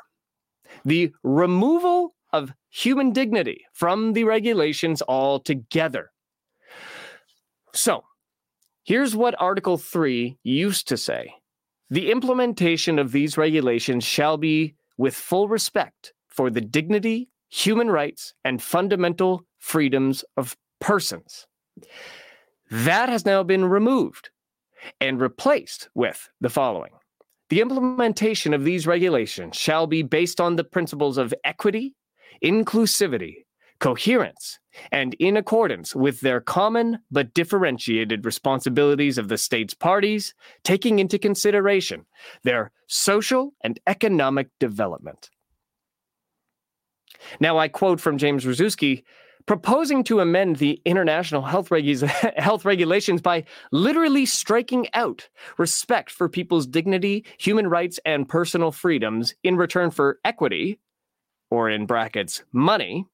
the 0.86 1.12
removal 1.24 2.16
of 2.32 2.54
human 2.70 3.12
dignity 3.12 3.66
from 3.74 4.14
the 4.14 4.24
regulations 4.24 5.02
altogether. 5.08 6.12
So, 7.74 8.04
here's 8.84 9.16
what 9.16 9.36
Article 9.40 9.78
3 9.78 10.38
used 10.44 10.88
to 10.88 10.98
say 10.98 11.34
The 11.90 12.12
implementation 12.12 13.00
of 13.00 13.12
these 13.12 13.38
regulations 13.38 14.04
shall 14.04 14.38
be 14.38 14.76
with 14.98 15.16
full 15.16 15.48
respect 15.48 16.14
for 16.28 16.50
the 16.50 16.62
dignity, 16.62 17.30
human 17.50 17.90
rights, 17.90 18.34
and 18.44 18.62
fundamental 18.62 19.44
freedoms 19.58 20.24
of 20.38 20.56
persons. 20.80 21.48
That 22.70 23.10
has 23.10 23.26
now 23.26 23.44
been 23.44 23.66
removed 23.66 24.30
and 25.02 25.20
replaced 25.20 25.90
with 25.94 26.30
the 26.40 26.50
following 26.50 26.92
The 27.50 27.62
implementation 27.62 28.54
of 28.54 28.64
these 28.64 28.88
regulations 28.88 29.56
shall 29.56 29.88
be 29.88 30.04
based 30.04 30.40
on 30.40 30.56
the 30.56 30.64
principles 30.64 31.18
of 31.18 31.34
equity, 31.44 31.96
inclusivity, 32.44 33.46
coherence, 33.80 34.60
and 34.92 35.14
in 35.16 35.38
accordance 35.38 35.96
with 35.96 36.22
their 36.22 36.42
common 36.42 37.00
but 37.12 37.34
differentiated 37.34 38.26
responsibilities 38.26 39.18
of 39.18 39.28
the 39.28 39.38
state's 39.38 39.74
parties, 39.74 40.34
taking 40.64 41.00
into 41.00 41.18
consideration 41.18 42.06
their 42.44 42.72
social 42.88 43.54
and 43.62 43.80
economic 43.88 44.50
development. 44.60 45.30
Now, 47.40 47.58
I 47.58 47.68
quote 47.68 48.00
from 48.00 48.18
James 48.18 48.46
Roguski 48.46 49.04
proposing 49.46 50.04
to 50.04 50.20
amend 50.20 50.58
the 50.58 50.80
international 50.86 51.42
health, 51.42 51.70
regu- 51.70 52.08
health 52.38 52.66
regulations 52.66 53.20
by 53.22 53.44
literally 53.72 54.26
striking 54.26 54.88
out 54.94 55.28
respect 55.58 56.12
for 56.12 56.30
people's 56.30 56.68
dignity, 56.68 57.26
human 57.40 57.68
rights, 57.68 58.00
and 58.06 58.30
personal 58.30 58.72
freedoms 58.72 59.34
in 59.44 59.56
return 59.58 59.90
for 59.90 60.20
equity, 60.24 60.80
or 61.50 61.68
in 61.68 61.88
brackets, 61.88 62.44
money, 62.54 63.08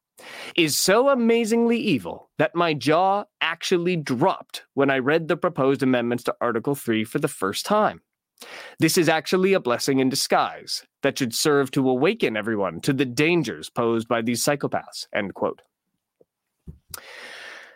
is 0.55 0.79
so 0.79 1.09
amazingly 1.09 1.77
evil 1.77 2.29
that 2.37 2.55
my 2.55 2.73
jaw 2.73 3.25
actually 3.41 3.95
dropped 3.95 4.63
when 4.73 4.89
I 4.89 4.99
read 4.99 5.27
the 5.27 5.37
proposed 5.37 5.83
amendments 5.83 6.23
to 6.25 6.35
Article 6.41 6.75
3 6.75 7.03
for 7.03 7.19
the 7.19 7.27
first 7.27 7.65
time. 7.65 8.01
This 8.79 8.97
is 8.97 9.09
actually 9.09 9.53
a 9.53 9.59
blessing 9.59 9.99
in 9.99 10.09
disguise 10.09 10.85
that 11.03 11.17
should 11.17 11.33
serve 11.33 11.71
to 11.71 11.89
awaken 11.89 12.35
everyone 12.35 12.81
to 12.81 12.93
the 12.93 13.05
dangers 13.05 13.69
posed 13.69 14.07
by 14.07 14.21
these 14.21 14.43
psychopaths. 14.43 15.07
End 15.13 15.33
quote. 15.33 15.61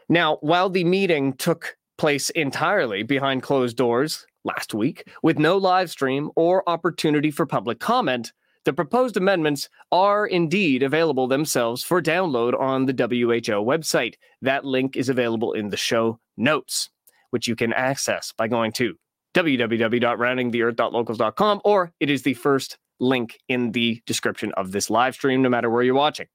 Now, 0.10 0.38
while 0.42 0.70
the 0.70 0.84
meeting 0.84 1.34
took 1.34 1.78
place 1.98 2.30
entirely 2.32 3.04
behind 3.04 3.44
closed 3.44 3.78
doors 3.78 4.26
last 4.44 4.74
week, 4.74 5.08
with 5.22 5.38
no 5.38 5.58
live 5.58 5.90
stream 5.90 6.32
or 6.36 6.68
opportunity 6.68 7.30
for 7.30 7.46
public 7.46 7.80
comment, 7.80 8.32
the 8.70 8.74
proposed 8.74 9.18
amendments 9.18 9.68
are 9.92 10.28
indeed 10.28 10.84
available 10.84 11.28
themselves 11.28 11.84
for 11.84 12.04
download 12.04 12.54
on 12.60 12.86
the 12.86 12.94
WHO 12.94 13.66
website. 13.66 14.14
That 14.44 14.64
link 14.64 14.96
is 14.96 15.10
available 15.10 15.54
in 15.54 15.70
the 15.70 15.78
show 15.78 16.20
notes, 16.38 16.92
which 17.32 17.48
you 17.48 17.56
can 17.56 17.74
access 17.74 18.32
by 18.38 18.48
going 18.48 18.72
to 18.74 18.94
www.roundingtheearth.locals.com, 19.34 21.62
or 21.66 21.92
it 22.00 22.12
is 22.12 22.22
the 22.22 22.36
first 22.36 22.78
link 23.00 23.40
in 23.48 23.72
the 23.72 24.04
description 24.06 24.52
of 24.52 24.72
this 24.72 24.92
live 24.92 25.16
stream, 25.16 25.42
no 25.42 25.50
matter 25.50 25.72
where 25.72 25.82
you're 25.82 25.96
watching. 25.96 26.28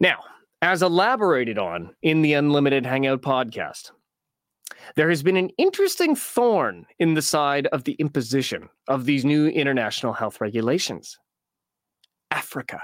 Now, 0.00 0.20
as 0.62 0.80
elaborated 0.80 1.58
on 1.58 1.94
in 2.00 2.22
the 2.22 2.32
Unlimited 2.32 2.86
Hangout 2.86 3.20
podcast, 3.20 3.90
there 4.96 5.08
has 5.08 5.22
been 5.22 5.36
an 5.36 5.50
interesting 5.58 6.14
thorn 6.14 6.86
in 6.98 7.14
the 7.14 7.22
side 7.22 7.66
of 7.68 7.84
the 7.84 7.92
imposition 7.94 8.68
of 8.88 9.04
these 9.04 9.24
new 9.24 9.46
international 9.48 10.12
health 10.12 10.40
regulations 10.40 11.18
Africa. 12.30 12.82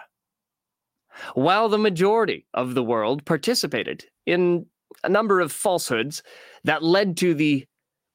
While 1.35 1.69
the 1.69 1.79
majority 1.79 2.47
of 2.55 2.75
the 2.75 2.83
world 2.83 3.25
participated 3.25 4.05
in 4.27 4.67
a 5.03 5.09
number 5.09 5.41
of 5.41 5.53
falsehoods 5.53 6.23
that 6.65 6.83
led 6.83 7.17
to 7.19 7.35
the 7.35 7.67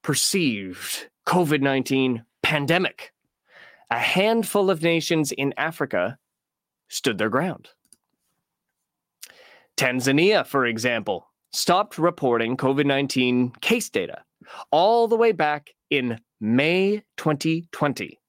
perceived 0.04 1.10
COVID 1.28 1.62
19 1.62 2.24
pandemic, 2.44 3.14
a 3.90 4.00
handful 4.00 4.70
of 4.70 4.84
nations 4.84 5.32
in 5.32 5.54
Africa 5.58 6.18
stood 6.88 7.18
their 7.18 7.30
ground. 7.30 7.70
Tanzania, 9.78 10.46
for 10.46 10.66
example, 10.66 11.28
stopped 11.54 11.98
reporting 11.98 12.58
COVID 12.58 12.86
19 12.86 13.52
case 13.62 13.90
data 13.90 14.24
all 14.72 15.08
the 15.08 15.16
way 15.16 15.32
back 15.32 15.70
in 15.90 16.20
May 16.42 17.04
2020. 17.18 18.20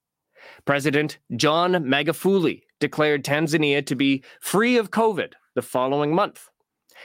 President 0.67 1.19
John 1.37 1.73
Magufuli 1.73 2.61
declared 2.81 3.25
Tanzania 3.25 3.85
to 3.87 3.97
be 3.97 4.23
free 4.41 4.77
of 4.77 4.91
COVID 4.91 5.33
the 5.55 5.63
following 5.63 6.15
month. 6.15 6.49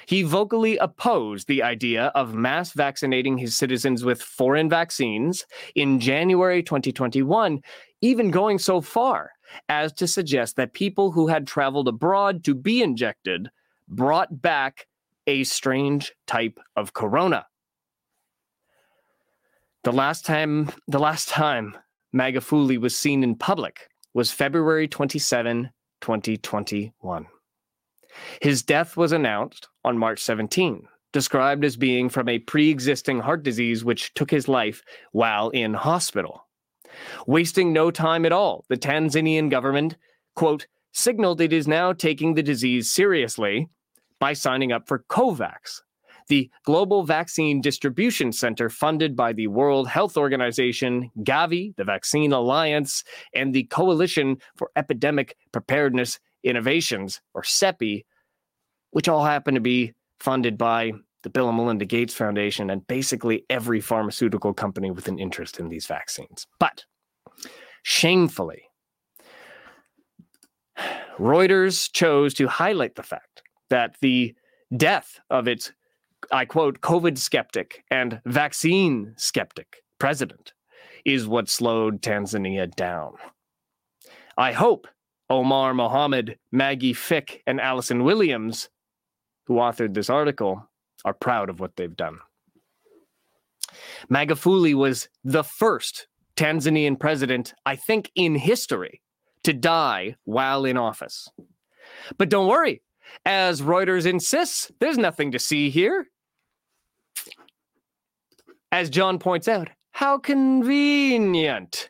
He 0.06 0.24
vocally 0.24 0.78
opposed 0.78 1.48
the 1.48 1.64
idea 1.64 2.08
of 2.16 2.36
mass 2.36 2.74
vaccinating 2.74 3.38
his 3.38 3.56
citizens 3.58 4.04
with 4.04 4.22
foreign 4.22 4.70
vaccines 4.70 5.46
in 5.76 6.00
January 6.00 6.62
2021, 6.62 7.62
even 8.02 8.32
going 8.32 8.60
so 8.60 8.82
far 8.82 9.32
as 9.68 9.92
to 9.94 10.08
suggest 10.08 10.56
that 10.58 10.74
people 10.74 11.12
who 11.12 11.28
had 11.28 11.48
traveled 11.48 11.88
abroad 11.88 12.44
to 12.44 12.54
be 12.54 12.82
injected 12.82 13.50
brought 13.88 14.42
back 14.42 14.86
a 15.30 15.44
strange 15.44 16.12
type 16.26 16.60
of 16.76 16.94
corona. 16.94 17.46
The 19.84 19.92
last 19.92 20.26
time 20.26 20.72
the 20.88 20.98
last 20.98 21.30
time 21.30 21.78
Magufuli 22.16 22.80
was 22.80 22.98
seen 22.98 23.24
in 23.24 23.36
public 23.36 23.90
was 24.16 24.32
February 24.32 24.88
27, 24.88 25.70
2021. 26.02 27.28
His 28.42 28.64
death 28.64 28.98
was 28.98 29.12
announced 29.12 29.68
on 29.86 30.00
March 30.00 30.20
17, 30.20 30.88
described 31.14 31.64
as 31.64 31.78
being 31.78 32.10
from 32.10 32.28
a 32.28 32.40
pre 32.40 32.72
existing 32.72 33.20
heart 33.20 33.44
disease 33.44 33.86
which 33.86 34.12
took 34.16 34.32
his 34.32 34.48
life 34.48 34.82
while 35.12 35.50
in 35.50 35.76
hospital. 35.76 36.48
Wasting 37.28 37.72
no 37.72 37.92
time 37.92 38.26
at 38.26 38.32
all, 38.32 38.66
the 38.68 38.78
Tanzanian 38.78 39.52
government, 39.52 39.96
quote, 40.36 40.66
signaled 40.92 41.40
it 41.40 41.54
is 41.54 41.68
now 41.68 41.94
taking 41.94 42.34
the 42.34 42.42
disease 42.42 42.90
seriously 42.90 43.70
by 44.20 44.34
signing 44.34 44.72
up 44.72 44.88
for 44.88 45.06
COVAX, 45.10 45.82
the 46.28 46.50
Global 46.64 47.04
Vaccine 47.04 47.60
Distribution 47.60 48.32
Center 48.32 48.70
funded 48.70 49.16
by 49.16 49.34
the 49.34 49.48
World 49.48 49.88
Health 49.88 50.16
Organization, 50.16 51.12
Gavi, 51.20 51.76
the 51.76 51.84
Vaccine 51.84 52.32
Alliance, 52.32 53.04
and 53.34 53.54
the 53.54 53.64
Coalition 53.64 54.38
for 54.56 54.70
Epidemic 54.76 55.36
Preparedness 55.52 56.20
Innovations, 56.44 57.20
or 57.34 57.42
CEPI, 57.42 58.06
which 58.92 59.10
all 59.10 59.26
happen 59.26 59.56
to 59.56 59.60
be 59.60 59.94
funded 60.20 60.58
by 60.58 60.92
the 61.24 61.30
Bill 61.30 61.50
and 61.50 61.58
Melinda 61.58 61.86
Gates 61.86 62.14
Foundation 62.14 62.70
and 62.70 62.86
basically 62.88 63.44
every 63.50 63.82
pharmaceutical 63.82 64.54
company 64.54 64.92
with 64.92 65.08
an 65.08 65.20
interest 65.20 65.60
in 65.60 65.68
these 65.68 65.86
vaccines. 65.86 66.48
But 66.60 66.86
shamefully, 67.84 68.64
Reuters 71.18 71.92
chose 71.92 72.34
to 72.36 72.48
highlight 72.48 72.96
the 72.96 73.04
fact 73.04 73.44
that 73.70 73.96
the 74.02 74.36
death 74.76 75.20
of 75.30 75.48
its, 75.48 75.74
I 76.32 76.46
quote, 76.46 76.82
COVID 76.82 77.18
skeptic 77.18 77.84
and 77.90 78.22
vaccine 78.26 79.14
skeptic 79.18 79.84
president 80.00 80.54
is 81.06 81.28
what 81.28 81.50
slowed 81.50 82.02
Tanzania 82.02 82.74
down. 82.76 83.14
I 84.38 84.52
hope 84.52 84.88
Omar 85.30 85.74
Mohammed, 85.74 86.38
Maggie 86.52 86.94
Fick, 86.94 87.44
and 87.46 87.62
Allison 87.62 88.04
Williams, 88.04 88.70
who 89.46 89.56
authored 89.56 89.94
this 89.94 90.10
article, 90.10 90.68
are 91.06 91.14
proud 91.14 91.50
of 91.50 91.60
what 91.60 91.76
they've 91.76 91.96
done. 91.96 92.20
Magufuli 94.10 94.74
was 94.74 95.10
the 95.24 95.44
first 95.44 96.08
Tanzanian 96.36 97.00
president, 97.00 97.54
I 97.66 97.76
think, 97.76 98.12
in 98.16 98.36
history 98.36 99.02
to 99.44 99.54
die 99.54 100.16
while 100.24 100.66
in 100.66 100.78
office. 100.78 101.30
But 102.18 102.30
don't 102.30 102.48
worry, 102.48 102.82
as 103.26 103.62
Reuters 103.62 104.06
insists, 104.06 104.72
there's 104.80 104.98
nothing 104.98 105.32
to 105.32 105.40
see 105.40 105.70
here. 105.70 106.08
As 108.72 108.90
John 108.90 109.20
points 109.20 109.48
out, 109.48 109.70
how 109.92 110.18
convenient. 110.18 111.90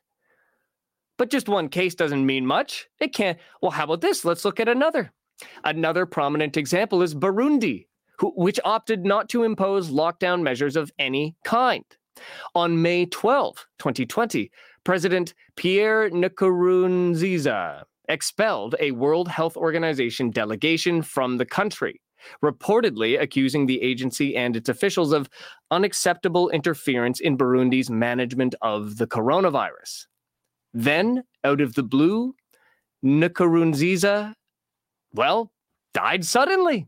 But 1.17 1.29
just 1.29 1.49
one 1.49 1.67
case 1.67 1.95
doesn't 1.95 2.25
mean 2.25 2.45
much. 2.45 2.87
It 2.99 3.13
can't. 3.13 3.37
Well, 3.61 3.71
how 3.71 3.83
about 3.83 4.01
this? 4.01 4.23
Let's 4.23 4.45
look 4.45 4.59
at 4.59 4.69
another. 4.69 5.11
Another 5.63 6.05
prominent 6.05 6.57
example 6.57 7.01
is 7.01 7.13
Burundi, 7.13 7.87
who, 8.17 8.31
which 8.35 8.59
opted 8.63 9.05
not 9.05 9.29
to 9.29 9.43
impose 9.43 9.91
lockdown 9.91 10.41
measures 10.41 10.75
of 10.75 10.91
any 10.97 11.35
kind. 11.43 11.83
On 12.55 12.81
May 12.81 13.05
12, 13.05 13.65
2020, 13.79 14.51
President 14.83 15.33
Pierre 15.55 16.09
Nkurunziza 16.09 17.83
expelled 18.09 18.75
a 18.79 18.91
World 18.91 19.29
Health 19.29 19.55
Organization 19.55 20.31
delegation 20.31 21.01
from 21.01 21.37
the 21.37 21.45
country, 21.45 22.01
reportedly 22.43 23.19
accusing 23.19 23.65
the 23.65 23.81
agency 23.81 24.35
and 24.35 24.55
its 24.55 24.67
officials 24.67 25.13
of 25.13 25.29
unacceptable 25.71 26.49
interference 26.49 27.19
in 27.19 27.37
Burundi's 27.37 27.89
management 27.89 28.55
of 28.61 28.97
the 28.97 29.07
coronavirus. 29.07 30.07
Then, 30.73 31.23
out 31.43 31.61
of 31.61 31.75
the 31.75 31.83
blue, 31.83 32.35
Nkurunziza, 33.03 34.33
well, 35.13 35.51
died 35.93 36.25
suddenly. 36.25 36.87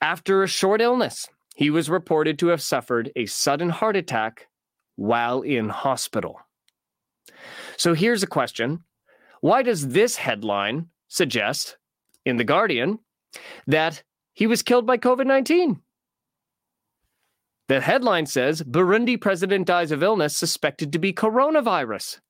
After 0.00 0.42
a 0.42 0.48
short 0.48 0.80
illness, 0.80 1.26
he 1.56 1.70
was 1.70 1.90
reported 1.90 2.38
to 2.38 2.48
have 2.48 2.62
suffered 2.62 3.10
a 3.16 3.26
sudden 3.26 3.70
heart 3.70 3.96
attack 3.96 4.48
while 4.96 5.42
in 5.42 5.68
hospital. 5.68 6.40
So 7.76 7.94
here's 7.94 8.22
a 8.22 8.26
question 8.26 8.84
Why 9.40 9.62
does 9.62 9.88
this 9.88 10.16
headline 10.16 10.88
suggest 11.08 11.76
in 12.24 12.36
The 12.36 12.44
Guardian 12.44 12.98
that 13.66 14.02
he 14.32 14.46
was 14.46 14.62
killed 14.62 14.86
by 14.86 14.98
COVID 14.98 15.26
19? 15.26 15.80
The 17.68 17.80
headline 17.80 18.26
says 18.26 18.62
Burundi 18.62 19.20
president 19.20 19.66
dies 19.66 19.90
of 19.90 20.02
illness 20.02 20.36
suspected 20.36 20.92
to 20.92 20.98
be 20.98 21.12
coronavirus. 21.12 22.20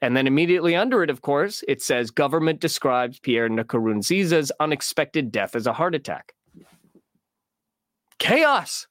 And 0.00 0.16
then 0.16 0.28
immediately 0.28 0.76
under 0.76 1.02
it, 1.02 1.10
of 1.10 1.22
course, 1.22 1.64
it 1.66 1.82
says 1.82 2.12
government 2.12 2.60
describes 2.60 3.18
Pierre 3.18 3.48
Nkurunziza's 3.48 4.52
unexpected 4.60 5.32
death 5.32 5.56
as 5.56 5.66
a 5.66 5.72
heart 5.72 5.96
attack. 5.96 6.34
Chaos. 8.20 8.86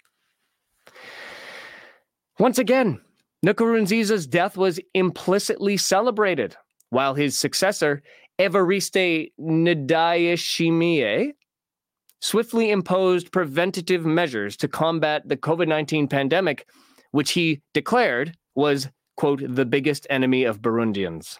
Once 2.39 2.59
again, 2.59 2.99
Nkurunziza's 3.45 4.27
death 4.27 4.57
was 4.57 4.79
implicitly 4.93 5.77
celebrated, 5.77 6.57
while 6.89 7.13
his 7.13 7.37
successor, 7.37 8.01
Evariste 8.39 9.31
Ndayishimiye, 9.39 11.33
swiftly 12.21 12.71
imposed 12.71 13.31
preventative 13.31 14.05
measures 14.05 14.57
to 14.57 14.67
combat 14.67 15.27
the 15.27 15.37
COVID 15.37 15.67
19 15.67 16.07
pandemic, 16.07 16.67
which 17.11 17.31
he 17.31 17.61
declared 17.73 18.35
was 18.55 18.89
quote, 19.17 19.41
the 19.43 19.65
biggest 19.65 20.07
enemy 20.09 20.45
of 20.45 20.61
Burundians. 20.61 21.39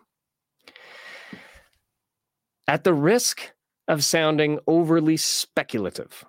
At 2.67 2.83
the 2.83 2.93
risk 2.93 3.53
of 3.87 4.03
sounding 4.03 4.59
overly 4.67 5.15
speculative, 5.15 6.25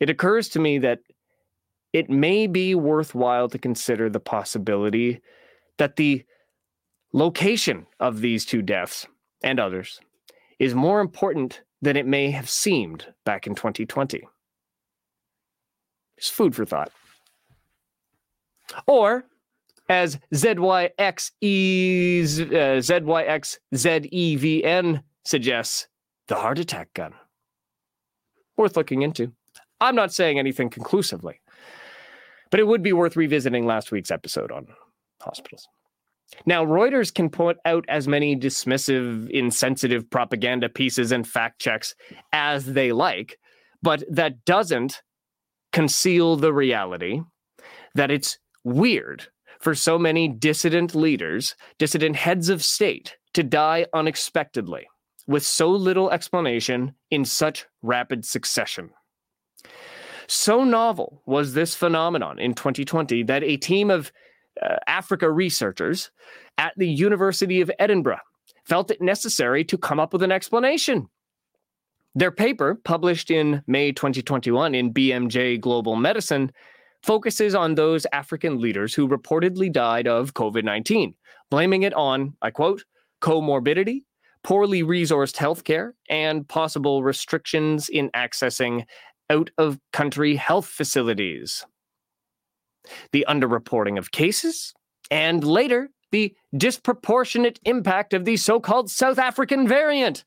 it 0.00 0.10
occurs 0.10 0.48
to 0.50 0.58
me 0.58 0.78
that 0.78 1.00
it 1.92 2.10
may 2.10 2.46
be 2.46 2.74
worthwhile 2.74 3.48
to 3.48 3.58
consider 3.58 4.10
the 4.10 4.20
possibility 4.20 5.20
that 5.78 5.96
the 5.96 6.24
location 7.12 7.86
of 8.00 8.20
these 8.20 8.44
two 8.44 8.62
deaths 8.62 9.06
and 9.42 9.58
others 9.60 10.00
is 10.58 10.74
more 10.74 11.00
important 11.00 11.62
than 11.80 11.96
it 11.96 12.06
may 12.06 12.30
have 12.30 12.50
seemed 12.50 13.06
back 13.24 13.46
in 13.46 13.54
2020. 13.54 14.26
It's 16.16 16.28
food 16.28 16.54
for 16.56 16.64
thought. 16.64 16.90
Or 18.86 19.24
as 19.88 20.18
ZYXE's, 20.34 20.90
uh, 22.40 22.80
ZYXZEVN 23.72 25.02
suggests, 25.24 25.88
the 26.26 26.34
heart 26.34 26.58
attack 26.58 26.92
gun. 26.92 27.14
Worth 28.56 28.76
looking 28.76 29.02
into. 29.02 29.32
I'm 29.80 29.94
not 29.94 30.12
saying 30.12 30.38
anything 30.38 30.68
conclusively, 30.68 31.40
but 32.50 32.60
it 32.60 32.66
would 32.66 32.82
be 32.82 32.92
worth 32.92 33.16
revisiting 33.16 33.64
last 33.64 33.92
week's 33.92 34.10
episode 34.10 34.50
on 34.50 34.66
hospitals. 35.22 35.68
Now, 36.46 36.64
Reuters 36.64 37.12
can 37.12 37.30
put 37.30 37.56
out 37.64 37.84
as 37.88 38.06
many 38.06 38.36
dismissive, 38.36 39.30
insensitive 39.30 40.08
propaganda 40.10 40.68
pieces 40.68 41.12
and 41.12 41.26
fact 41.26 41.60
checks 41.60 41.94
as 42.32 42.66
they 42.66 42.92
like, 42.92 43.38
but 43.82 44.04
that 44.10 44.44
doesn't 44.44 45.02
conceal 45.72 46.36
the 46.36 46.52
reality 46.52 47.20
that 47.94 48.10
it's 48.10 48.38
weird 48.64 49.26
for 49.60 49.74
so 49.74 49.98
many 49.98 50.28
dissident 50.28 50.94
leaders, 50.94 51.56
dissident 51.78 52.16
heads 52.16 52.48
of 52.48 52.62
state, 52.62 53.16
to 53.34 53.42
die 53.42 53.86
unexpectedly 53.92 54.86
with 55.26 55.44
so 55.44 55.70
little 55.70 56.10
explanation 56.10 56.94
in 57.10 57.24
such 57.24 57.66
rapid 57.82 58.24
succession. 58.24 58.90
So 60.26 60.64
novel 60.64 61.22
was 61.26 61.54
this 61.54 61.74
phenomenon 61.74 62.38
in 62.38 62.54
2020 62.54 63.22
that 63.24 63.42
a 63.42 63.56
team 63.56 63.90
of 63.90 64.12
uh, 64.62 64.76
Africa 64.86 65.30
researchers 65.30 66.10
at 66.56 66.72
the 66.76 66.88
University 66.88 67.60
of 67.60 67.70
Edinburgh 67.78 68.20
felt 68.64 68.90
it 68.90 69.00
necessary 69.00 69.64
to 69.64 69.78
come 69.78 69.98
up 69.98 70.12
with 70.12 70.22
an 70.22 70.32
explanation. 70.32 71.08
Their 72.14 72.30
paper, 72.30 72.74
published 72.84 73.30
in 73.30 73.62
May 73.66 73.92
2021 73.92 74.74
in 74.74 74.92
BMJ 74.92 75.60
Global 75.60 75.96
Medicine, 75.96 76.52
focuses 77.02 77.54
on 77.54 77.74
those 77.74 78.06
African 78.12 78.60
leaders 78.60 78.94
who 78.94 79.08
reportedly 79.08 79.72
died 79.72 80.08
of 80.08 80.34
COVID 80.34 80.64
19, 80.64 81.14
blaming 81.50 81.82
it 81.82 81.94
on, 81.94 82.34
I 82.42 82.50
quote, 82.50 82.84
comorbidity, 83.22 84.02
poorly 84.42 84.82
resourced 84.82 85.36
healthcare, 85.36 85.92
and 86.08 86.46
possible 86.48 87.02
restrictions 87.02 87.88
in 87.88 88.10
accessing 88.10 88.84
out 89.30 89.50
of 89.58 89.78
country 89.92 90.36
health 90.36 90.66
facilities. 90.66 91.64
The 93.12 93.26
underreporting 93.28 93.98
of 93.98 94.10
cases, 94.10 94.72
and 95.10 95.44
later, 95.44 95.90
the 96.10 96.34
disproportionate 96.56 97.60
impact 97.64 98.14
of 98.14 98.24
the 98.24 98.36
so 98.36 98.60
called 98.60 98.90
South 98.90 99.18
African 99.18 99.68
variant, 99.68 100.24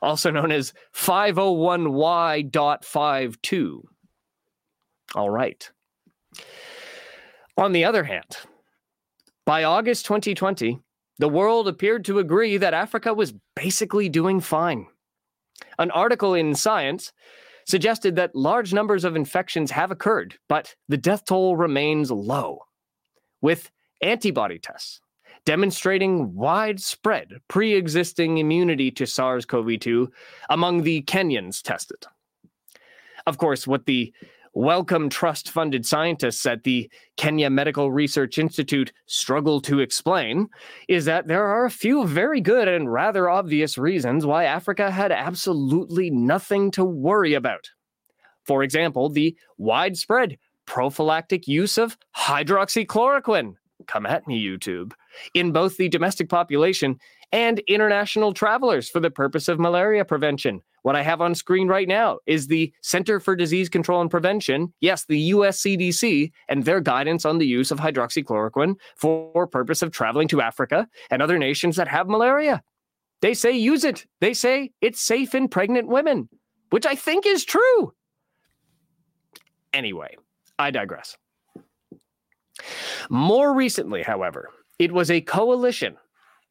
also 0.00 0.30
known 0.30 0.52
as 0.52 0.72
501Y.V2. 0.94 3.80
All 5.14 5.30
right. 5.30 5.70
On 7.56 7.72
the 7.72 7.84
other 7.84 8.04
hand, 8.04 8.36
by 9.46 9.64
August 9.64 10.06
2020, 10.06 10.78
the 11.18 11.28
world 11.28 11.68
appeared 11.68 12.04
to 12.06 12.18
agree 12.18 12.56
that 12.56 12.74
Africa 12.74 13.14
was 13.14 13.34
basically 13.54 14.08
doing 14.08 14.40
fine. 14.40 14.86
An 15.78 15.92
article 15.92 16.34
in 16.34 16.54
Science 16.54 17.12
suggested 17.66 18.16
that 18.16 18.34
large 18.34 18.72
numbers 18.72 19.04
of 19.04 19.16
infections 19.16 19.70
have 19.70 19.90
occurred, 19.90 20.36
but 20.48 20.74
the 20.88 20.96
death 20.96 21.24
toll 21.24 21.56
remains 21.56 22.10
low. 22.10 22.60
With 23.40 23.70
antibody 24.00 24.58
tests 24.58 25.00
demonstrating 25.44 26.34
widespread 26.34 27.40
pre 27.48 27.74
existing 27.74 28.38
immunity 28.38 28.90
to 28.92 29.06
SARS 29.06 29.44
CoV 29.44 29.78
2 29.78 30.10
among 30.50 30.82
the 30.82 31.02
Kenyans 31.02 31.62
tested. 31.62 32.04
Of 33.26 33.38
course, 33.38 33.66
what 33.66 33.86
the 33.86 34.12
Wellcome 34.54 35.08
Trust 35.08 35.50
funded 35.50 35.84
scientists 35.84 36.46
at 36.46 36.62
the 36.62 36.88
Kenya 37.16 37.50
Medical 37.50 37.90
Research 37.90 38.38
Institute 38.38 38.92
struggle 39.06 39.60
to 39.62 39.80
explain 39.80 40.48
is 40.88 41.04
that 41.06 41.26
there 41.26 41.44
are 41.44 41.64
a 41.64 41.70
few 41.70 42.06
very 42.06 42.40
good 42.40 42.68
and 42.68 42.92
rather 42.92 43.28
obvious 43.28 43.76
reasons 43.76 44.24
why 44.24 44.44
Africa 44.44 44.92
had 44.92 45.10
absolutely 45.10 46.08
nothing 46.08 46.70
to 46.70 46.84
worry 46.84 47.34
about. 47.34 47.70
For 48.44 48.62
example, 48.62 49.08
the 49.08 49.36
widespread 49.58 50.38
prophylactic 50.66 51.48
use 51.48 51.76
of 51.76 51.98
hydroxychloroquine. 52.16 53.54
Come 53.86 54.06
at 54.06 54.26
me, 54.26 54.42
YouTube. 54.42 54.92
In 55.34 55.52
both 55.52 55.76
the 55.76 55.88
domestic 55.88 56.28
population 56.28 56.98
and 57.32 57.58
international 57.66 58.32
travelers 58.32 58.88
for 58.88 59.00
the 59.00 59.10
purpose 59.10 59.48
of 59.48 59.58
malaria 59.58 60.04
prevention. 60.04 60.62
What 60.84 60.96
I 60.96 61.02
have 61.02 61.22
on 61.22 61.34
screen 61.34 61.66
right 61.66 61.88
now 61.88 62.18
is 62.26 62.46
the 62.46 62.70
Center 62.82 63.18
for 63.18 63.34
Disease 63.34 63.70
Control 63.70 64.02
and 64.02 64.10
Prevention, 64.10 64.74
yes, 64.80 65.06
the 65.06 65.18
US 65.18 65.62
CDC, 65.62 66.30
and 66.46 66.62
their 66.62 66.82
guidance 66.82 67.24
on 67.24 67.38
the 67.38 67.46
use 67.46 67.70
of 67.70 67.78
hydroxychloroquine 67.78 68.74
for 68.94 69.46
purpose 69.46 69.80
of 69.80 69.92
traveling 69.92 70.28
to 70.28 70.42
Africa 70.42 70.86
and 71.10 71.22
other 71.22 71.38
nations 71.38 71.76
that 71.76 71.88
have 71.88 72.06
malaria. 72.06 72.62
They 73.22 73.32
say 73.32 73.52
use 73.52 73.82
it. 73.82 74.04
They 74.20 74.34
say 74.34 74.72
it's 74.82 75.00
safe 75.00 75.34
in 75.34 75.48
pregnant 75.48 75.88
women, 75.88 76.28
which 76.68 76.84
I 76.84 76.96
think 76.96 77.24
is 77.24 77.46
true. 77.46 77.94
Anyway, 79.72 80.18
I 80.58 80.70
digress. 80.70 81.16
More 83.08 83.54
recently, 83.54 84.02
however, 84.02 84.50
it 84.78 84.92
was 84.92 85.10
a 85.10 85.22
coalition 85.22 85.96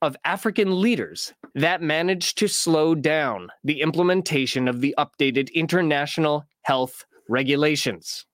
of 0.03 0.17
African 0.25 0.81
leaders 0.81 1.33
that 1.55 1.81
managed 1.81 2.37
to 2.39 2.47
slow 2.49 2.93
down 2.93 3.47
the 3.63 3.79
implementation 3.79 4.67
of 4.67 4.81
the 4.81 4.93
updated 4.97 5.51
international 5.53 6.43
health 6.63 7.05
regulations. 7.29 8.25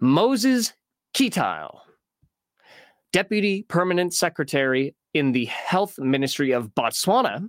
Moses 0.00 0.72
Keetile, 1.14 1.78
Deputy 3.12 3.62
Permanent 3.62 4.14
Secretary 4.14 4.96
in 5.14 5.30
the 5.30 5.44
Health 5.44 5.96
Ministry 6.00 6.50
of 6.50 6.74
Botswana, 6.74 7.48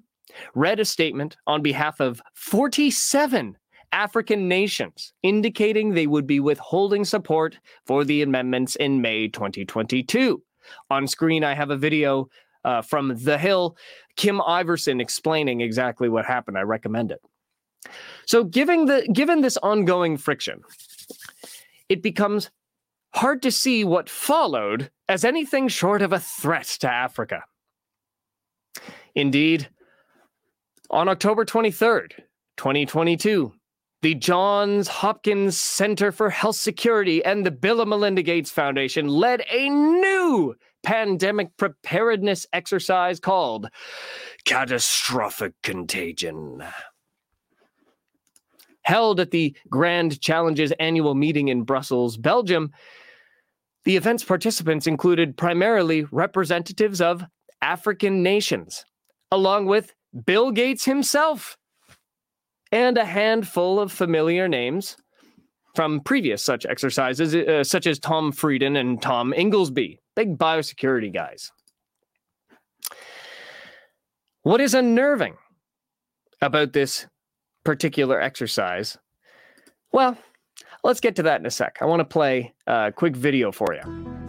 read 0.53 0.79
a 0.79 0.85
statement 0.85 1.35
on 1.47 1.63
behalf 1.63 1.99
of 1.99 2.21
47 2.35 3.57
African 3.91 4.47
nations, 4.47 5.13
indicating 5.23 5.93
they 5.93 6.05
would 6.05 6.27
be 6.27 6.39
withholding 6.39 7.05
support 7.05 7.57
for 7.87 8.03
the 8.03 8.21
amendments 8.21 8.75
in 8.75 9.01
May 9.01 9.29
2022. 9.29 10.43
On 10.89 11.07
screen, 11.07 11.43
I 11.43 11.53
have 11.53 11.71
a 11.71 11.77
video 11.77 12.29
uh, 12.63 12.81
from 12.81 13.13
The 13.23 13.37
Hill, 13.37 13.77
Kim 14.15 14.39
Iversen 14.39 15.01
explaining 15.01 15.61
exactly 15.61 16.09
what 16.09 16.25
happened. 16.25 16.57
I 16.57 16.61
recommend 16.61 17.11
it. 17.11 17.21
So, 18.25 18.43
given 18.43 18.85
the 18.85 19.07
given 19.11 19.41
this 19.41 19.57
ongoing 19.57 20.17
friction, 20.17 20.61
it 21.89 22.01
becomes 22.01 22.49
hard 23.13 23.41
to 23.43 23.51
see 23.51 23.83
what 23.83 24.09
followed 24.09 24.89
as 25.07 25.25
anything 25.25 25.67
short 25.67 26.01
of 26.01 26.13
a 26.13 26.19
threat 26.19 26.65
to 26.79 26.91
Africa. 26.91 27.43
Indeed, 29.15 29.69
on 30.89 31.09
October 31.09 31.45
23rd, 31.45 32.11
2022, 32.57 33.53
the 34.01 34.15
Johns 34.15 34.87
Hopkins 34.87 35.57
Center 35.57 36.11
for 36.11 36.29
Health 36.29 36.55
Security 36.55 37.23
and 37.23 37.45
the 37.45 37.51
Bill 37.51 37.81
and 37.81 37.89
Melinda 37.89 38.21
Gates 38.21 38.51
Foundation 38.51 39.07
led 39.07 39.43
a 39.49 39.69
new 39.69 40.55
pandemic 40.83 41.55
preparedness 41.57 42.45
exercise 42.53 43.19
called 43.19 43.69
Catastrophic 44.45 45.53
Contagion. 45.63 46.63
Held 48.83 49.19
at 49.19 49.31
the 49.31 49.55
Grand 49.69 50.19
Challenges 50.21 50.73
annual 50.79 51.15
meeting 51.15 51.47
in 51.47 51.63
Brussels, 51.63 52.17
Belgium, 52.17 52.71
the 53.85 53.95
event's 53.97 54.23
participants 54.23 54.87
included 54.87 55.37
primarily 55.37 56.03
representatives 56.11 57.01
of 57.01 57.23
African 57.61 58.21
nations, 58.23 58.85
along 59.31 59.65
with 59.65 59.93
Bill 60.25 60.51
Gates 60.51 60.85
himself, 60.85 61.57
and 62.71 62.97
a 62.97 63.05
handful 63.05 63.79
of 63.79 63.91
familiar 63.91 64.47
names 64.47 64.97
from 65.75 66.01
previous 66.01 66.43
such 66.43 66.65
exercises, 66.65 67.35
uh, 67.35 67.63
such 67.63 67.87
as 67.87 67.99
Tom 67.99 68.31
Frieden 68.31 68.75
and 68.75 69.01
Tom 69.01 69.33
Inglesby, 69.33 69.99
big 70.15 70.37
biosecurity 70.37 71.13
guys. 71.13 71.51
What 74.43 74.59
is 74.61 74.73
unnerving 74.73 75.35
about 76.41 76.73
this 76.73 77.07
particular 77.63 78.19
exercise? 78.19 78.97
Well, 79.91 80.17
let's 80.83 80.99
get 80.99 81.15
to 81.17 81.23
that 81.23 81.39
in 81.39 81.45
a 81.45 81.51
sec. 81.51 81.77
I 81.81 81.85
want 81.85 82.01
to 82.01 82.05
play 82.05 82.53
uh, 82.67 82.85
a 82.87 82.91
quick 82.91 83.15
video 83.15 83.51
for 83.51 83.73
you. 83.73 84.22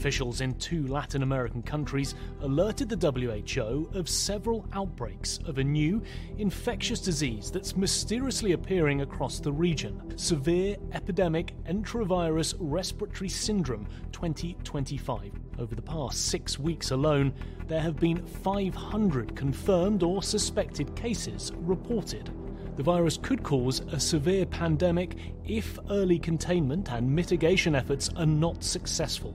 Officials 0.00 0.40
in 0.40 0.54
two 0.54 0.86
Latin 0.86 1.22
American 1.22 1.62
countries 1.62 2.14
alerted 2.40 2.88
the 2.88 3.12
WHO 3.12 3.90
of 3.92 4.08
several 4.08 4.64
outbreaks 4.72 5.38
of 5.44 5.58
a 5.58 5.62
new 5.62 6.00
infectious 6.38 7.00
disease 7.00 7.50
that's 7.50 7.76
mysteriously 7.76 8.52
appearing 8.52 9.02
across 9.02 9.40
the 9.40 9.52
region 9.52 10.16
severe 10.16 10.78
epidemic 10.94 11.52
enterovirus 11.64 12.54
respiratory 12.58 13.28
syndrome 13.28 13.86
2025. 14.12 15.32
Over 15.58 15.74
the 15.74 15.82
past 15.82 16.28
six 16.28 16.58
weeks 16.58 16.92
alone, 16.92 17.34
there 17.66 17.82
have 17.82 17.96
been 18.00 18.24
500 18.24 19.36
confirmed 19.36 20.02
or 20.02 20.22
suspected 20.22 20.96
cases 20.96 21.52
reported. 21.56 22.30
The 22.76 22.82
virus 22.82 23.18
could 23.18 23.42
cause 23.42 23.80
a 23.92 24.00
severe 24.00 24.46
pandemic 24.46 25.18
if 25.44 25.78
early 25.90 26.18
containment 26.18 26.90
and 26.90 27.14
mitigation 27.14 27.74
efforts 27.74 28.08
are 28.16 28.24
not 28.24 28.64
successful 28.64 29.34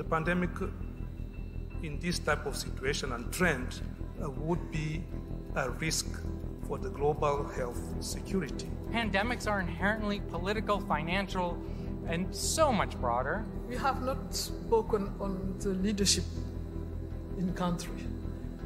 the 0.00 0.04
pandemic 0.04 0.48
in 1.82 2.00
this 2.00 2.18
type 2.18 2.46
of 2.46 2.56
situation 2.56 3.12
and 3.12 3.30
trend 3.30 3.82
uh, 4.24 4.30
would 4.30 4.70
be 4.70 5.04
a 5.56 5.68
risk 5.72 6.06
for 6.66 6.78
the 6.78 6.88
global 6.88 7.46
health 7.48 7.82
security. 8.00 8.70
Pandemics 8.90 9.46
are 9.46 9.60
inherently 9.60 10.22
political, 10.30 10.80
financial, 10.80 11.58
and 12.06 12.34
so 12.34 12.72
much 12.72 12.98
broader. 12.98 13.44
We 13.68 13.76
have 13.76 14.00
not 14.00 14.34
spoken 14.34 15.12
on 15.20 15.56
the 15.58 15.68
leadership 15.68 16.24
in 17.36 17.52
country. 17.52 18.02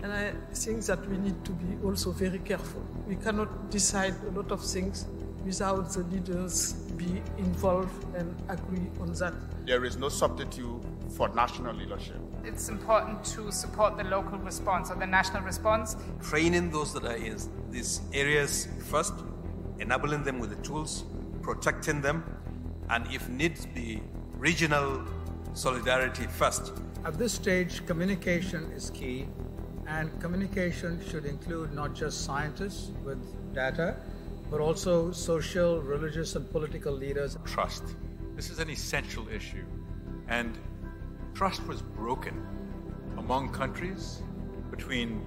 And 0.05 0.13
I 0.13 0.35
think 0.53 0.85
that 0.85 1.05
we 1.11 1.17
need 1.17 1.45
to 1.47 1.51
be 1.51 1.85
also 1.85 2.13
very 2.13 2.39
careful. 2.39 2.83
We 3.09 3.17
cannot 3.17 3.73
decide 3.73 4.15
a 4.29 4.31
lot 4.31 4.53
of 4.53 4.65
things 4.65 5.07
without 5.45 5.93
the 5.93 6.03
leaders 6.05 6.73
be 6.97 7.23
involved 7.39 8.05
and 8.15 8.35
agree 8.49 8.89
on 9.01 9.13
that. 9.15 9.35
There 9.67 9.85
is 9.85 9.97
no 9.97 10.09
substitute 10.09 10.83
for 11.17 11.29
national 11.31 11.75
leadership. 11.75 12.17
It's 12.45 12.69
important 12.69 13.25
to 13.37 13.51
support 13.53 13.97
the 13.97 14.05
local 14.05 14.39
response 14.39 14.91
or 14.91 14.97
the 14.97 15.07
national 15.07 15.43
response. 15.43 15.97
Training 16.23 16.71
those 16.71 16.93
that 16.95 17.05
are 17.05 17.17
in 17.17 17.39
these 17.71 18.01
areas 18.13 18.69
first, 18.91 19.15
enabling 19.79 20.25
them 20.25 20.39
with 20.39 20.51
the 20.51 20.63
tools, 20.63 21.05
protecting 21.43 22.01
them, 22.01 22.25
and 22.91 23.07
if 23.11 23.29
needs 23.29 23.67
be, 23.67 24.03
regional 24.37 25.03
solidarity 25.55 26.27
first. 26.27 26.73
At 27.05 27.19
this 27.19 27.33
stage, 27.33 27.85
communication 27.87 28.71
is 28.73 28.91
key, 28.91 29.29
and 29.87 30.11
communication 30.21 31.01
should 31.09 31.27
include 31.27 31.73
not 31.75 31.95
just 31.95 32.25
scientists 32.25 32.91
with 33.05 33.19
data, 33.55 33.97
but 34.55 34.61
also 34.61 35.11
social, 35.11 35.83
religious, 35.83 36.37
and 36.37 36.49
political 36.49 36.93
leaders. 36.93 37.37
Trust. 37.45 37.83
This 38.37 38.51
is 38.51 38.61
an 38.61 38.71
essential 38.71 39.27
issue. 39.29 39.65
And 40.29 40.57
Trust 41.35 41.67
was 41.67 41.83
broken 41.83 42.37
among 43.19 43.49
countries, 43.49 44.23
between 44.71 45.27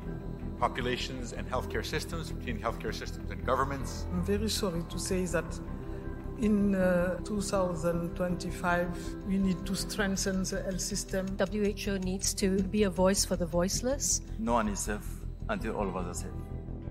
populations 0.62 1.34
and 1.34 1.46
healthcare 1.52 1.86
systems, 1.86 2.32
between 2.32 2.58
healthcare 2.58 2.96
systems 2.96 3.30
and 3.30 3.46
governments. 3.46 4.06
I'm 4.14 4.24
very 4.24 4.48
sorry 4.48 4.84
to 4.88 4.98
say 4.98 5.26
that 5.26 5.60
in 6.40 6.76
uh, 6.76 7.20
2025, 7.26 8.88
we 9.28 9.40
need 9.40 9.66
to 9.66 9.76
strengthen 9.76 10.44
the 10.44 10.62
health 10.64 10.80
system. 10.80 11.38
WHO 11.38 12.00
needs 12.00 12.34
to 12.36 12.64
be 12.64 12.84
a 12.84 12.90
voice 12.90 13.26
for 13.26 13.36
the 13.36 13.46
voiceless. 13.46 14.22
No 14.40 14.54
one 14.54 14.70
is 14.70 14.80
safe 14.80 15.06
until 15.50 15.76
all 15.76 15.90
of 15.90 15.98
us 15.98 16.06
are 16.16 16.20
safe. 16.24 16.47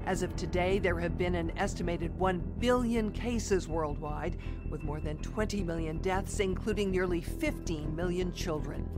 As 0.06 0.22
of 0.22 0.36
today, 0.36 0.78
there 0.78 1.00
have 1.00 1.18
been 1.18 1.34
an 1.34 1.50
estimated 1.58 2.16
1 2.16 2.38
billion 2.60 3.10
cases 3.10 3.66
worldwide, 3.66 4.36
with 4.70 4.84
more 4.84 5.00
than 5.00 5.18
20 5.18 5.64
million 5.64 5.98
deaths, 5.98 6.38
including 6.38 6.92
nearly 6.92 7.20
15 7.20 7.94
million 7.96 8.32
children. 8.32 8.88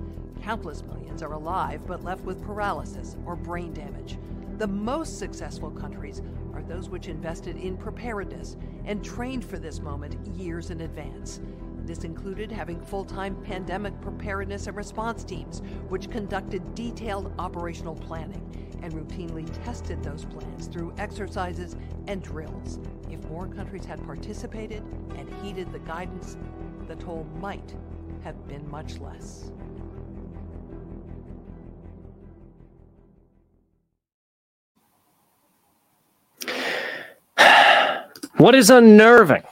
Countless 0.43 0.83
millions 0.83 1.23
are 1.23 1.33
alive 1.33 1.81
but 1.87 2.05
left 2.05 2.23
with 2.25 2.45
paralysis 2.45 3.17
or 3.25 3.37
brain 3.37 3.73
damage. 3.73 4.19
The 4.59 4.67
most 4.67 5.19
successful 5.19 5.71
countries 5.71 6.21
are 6.53 6.63
those 6.63 6.91
which 6.91 7.09
invested 7.09 7.57
in 7.57 7.79
preparedness 7.79 8.59
and 8.85 9.03
trained 9.03 9.47
for 9.47 9.59
this 9.59 9.81
moment 9.81 10.15
years 10.37 10.69
in 10.69 10.83
advance. 10.83 11.41
This 11.87 12.05
included 12.05 12.53
having 12.53 12.83
full 12.83 13.07
time 13.07 13.35
pandemic 13.45 13.99
preparedness 14.03 14.67
and 14.67 14.77
response 14.77 15.25
teams, 15.25 15.63
which 15.89 16.11
conducted 16.11 16.75
detailed 16.75 17.33
operational 17.39 17.95
planning 17.95 18.68
and 18.83 18.93
routinely 18.93 19.49
tested 19.65 20.03
those 20.03 20.25
plans 20.25 20.67
through 20.67 20.93
exercises 20.99 21.77
and 22.07 22.23
drills. 22.23 22.79
If 23.11 23.25
more 23.25 23.47
countries 23.47 23.85
had 23.85 24.05
participated 24.05 24.83
and 25.17 25.33
heeded 25.43 25.73
the 25.73 25.81
guidance, 25.81 26.37
the 26.87 26.97
toll 26.97 27.27
might 27.41 27.75
have 28.23 28.47
been 28.49 28.69
much 28.71 28.99
less. 28.99 29.51
What 38.39 38.55
is 38.55 38.71
unnerving 38.71 39.43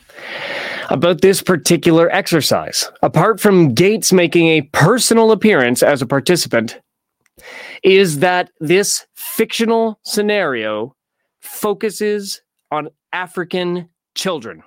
about 0.91 1.21
this 1.21 1.43
particular 1.43 2.09
exercise, 2.11 2.89
apart 3.03 3.41
from 3.41 3.75
Gates 3.75 4.13
making 4.13 4.47
a 4.47 4.63
personal 4.63 5.33
appearance 5.33 5.83
as 5.83 6.03
a 6.03 6.07
participant, 6.07 6.79
is 7.87 8.19
that 8.19 8.51
this 8.59 9.07
fictional 9.15 10.01
scenario 10.03 10.97
focuses 11.41 12.43
on 12.73 12.89
African 13.13 13.89
children. 14.17 14.65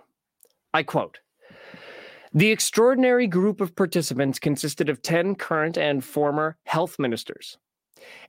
I 0.74 0.84
quote 0.84 1.20
The 2.34 2.50
extraordinary 2.50 3.28
group 3.28 3.60
of 3.60 3.76
participants 3.76 4.40
consisted 4.40 4.88
of 4.88 5.02
10 5.02 5.36
current 5.36 5.78
and 5.78 6.02
former 6.02 6.56
health 6.64 6.98
ministers 6.98 7.58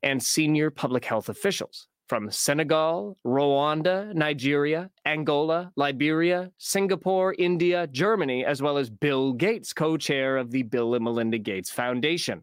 and 0.02 0.20
senior 0.20 0.70
public 0.70 1.04
health 1.04 1.28
officials 1.28 1.86
from 2.08 2.28
Senegal, 2.28 3.16
Rwanda, 3.24 4.12
Nigeria, 4.12 4.90
Angola, 5.06 5.70
Liberia, 5.76 6.50
Singapore, 6.58 7.36
India, 7.38 7.86
Germany, 7.86 8.44
as 8.44 8.60
well 8.60 8.76
as 8.76 8.90
Bill 8.90 9.34
Gates, 9.34 9.72
co 9.72 9.96
chair 9.96 10.36
of 10.36 10.50
the 10.50 10.64
Bill 10.64 10.96
and 10.96 11.04
Melinda 11.04 11.38
Gates 11.38 11.70
Foundation. 11.70 12.42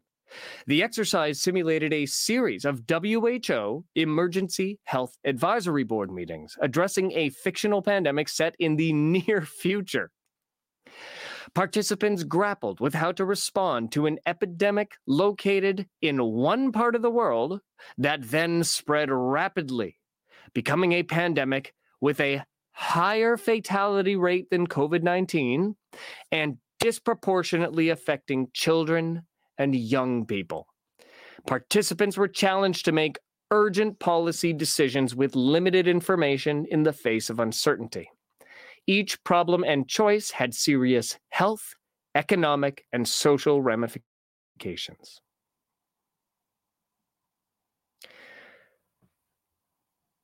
The 0.65 0.83
exercise 0.83 1.41
simulated 1.41 1.93
a 1.93 2.05
series 2.05 2.65
of 2.65 2.83
WHO 2.89 3.85
Emergency 3.95 4.79
Health 4.83 5.17
Advisory 5.23 5.83
Board 5.83 6.11
meetings 6.11 6.57
addressing 6.61 7.11
a 7.13 7.29
fictional 7.29 7.81
pandemic 7.81 8.29
set 8.29 8.55
in 8.59 8.75
the 8.75 8.93
near 9.17 9.41
future. 9.41 10.11
Participants 11.53 12.23
grappled 12.23 12.79
with 12.79 12.93
how 12.93 13.11
to 13.13 13.25
respond 13.25 13.91
to 13.91 14.05
an 14.05 14.19
epidemic 14.25 14.91
located 15.07 15.87
in 16.01 16.23
one 16.23 16.71
part 16.71 16.95
of 16.95 17.01
the 17.01 17.11
world 17.11 17.61
that 17.97 18.29
then 18.29 18.63
spread 18.63 19.09
rapidly, 19.11 19.97
becoming 20.53 20.91
a 20.91 21.03
pandemic 21.03 21.73
with 22.01 22.19
a 22.19 22.43
higher 22.71 23.37
fatality 23.37 24.15
rate 24.15 24.49
than 24.51 24.67
COVID 24.67 25.01
19 25.01 25.75
and 26.31 26.57
disproportionately 26.79 27.89
affecting 27.89 28.49
children 28.53 29.23
and 29.57 29.75
young 29.75 30.25
people. 30.25 30.67
Participants 31.45 32.17
were 32.17 32.27
challenged 32.27 32.85
to 32.85 32.91
make 32.91 33.19
urgent 33.51 33.99
policy 33.99 34.53
decisions 34.53 35.15
with 35.15 35.35
limited 35.35 35.87
information 35.87 36.65
in 36.69 36.83
the 36.83 36.93
face 36.93 37.29
of 37.29 37.39
uncertainty. 37.39 38.09
Each 38.85 39.21
problem 39.23 39.63
and 39.63 39.87
choice 39.87 40.31
had 40.31 40.53
serious 40.53 41.17
health, 41.29 41.75
economic, 42.15 42.85
and 42.91 43.07
social 43.07 43.61
ramifications. 43.61 45.21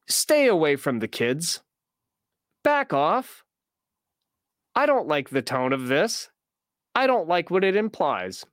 Stay 0.08 0.48
away 0.48 0.76
from 0.76 1.00
the 1.00 1.08
kids. 1.08 1.62
Back 2.64 2.94
off. 2.94 3.44
I 4.76 4.86
don't 4.86 5.08
like 5.08 5.30
the 5.30 5.42
tone 5.42 5.74
of 5.74 5.88
this. 5.88 6.30
I 6.96 7.08
don't 7.08 7.28
like 7.28 7.50
what 7.50 7.64
it 7.64 7.76
implies. 7.76 8.46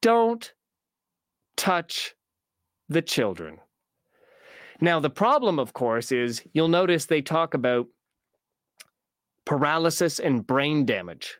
Don't 0.00 0.52
touch 1.56 2.14
the 2.88 3.02
children. 3.02 3.58
Now, 4.80 5.00
the 5.00 5.10
problem, 5.10 5.58
of 5.58 5.72
course, 5.72 6.12
is 6.12 6.42
you'll 6.52 6.68
notice 6.68 7.06
they 7.06 7.20
talk 7.20 7.54
about 7.54 7.86
paralysis 9.44 10.20
and 10.20 10.46
brain 10.46 10.84
damage. 10.84 11.36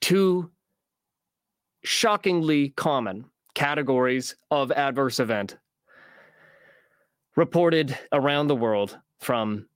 Two 0.00 0.50
shockingly 1.84 2.70
common 2.70 3.26
categories 3.54 4.36
of 4.50 4.72
adverse 4.72 5.20
event 5.20 5.56
reported 7.36 7.96
around 8.12 8.46
the 8.46 8.56
world 8.56 8.98
from 9.20 9.68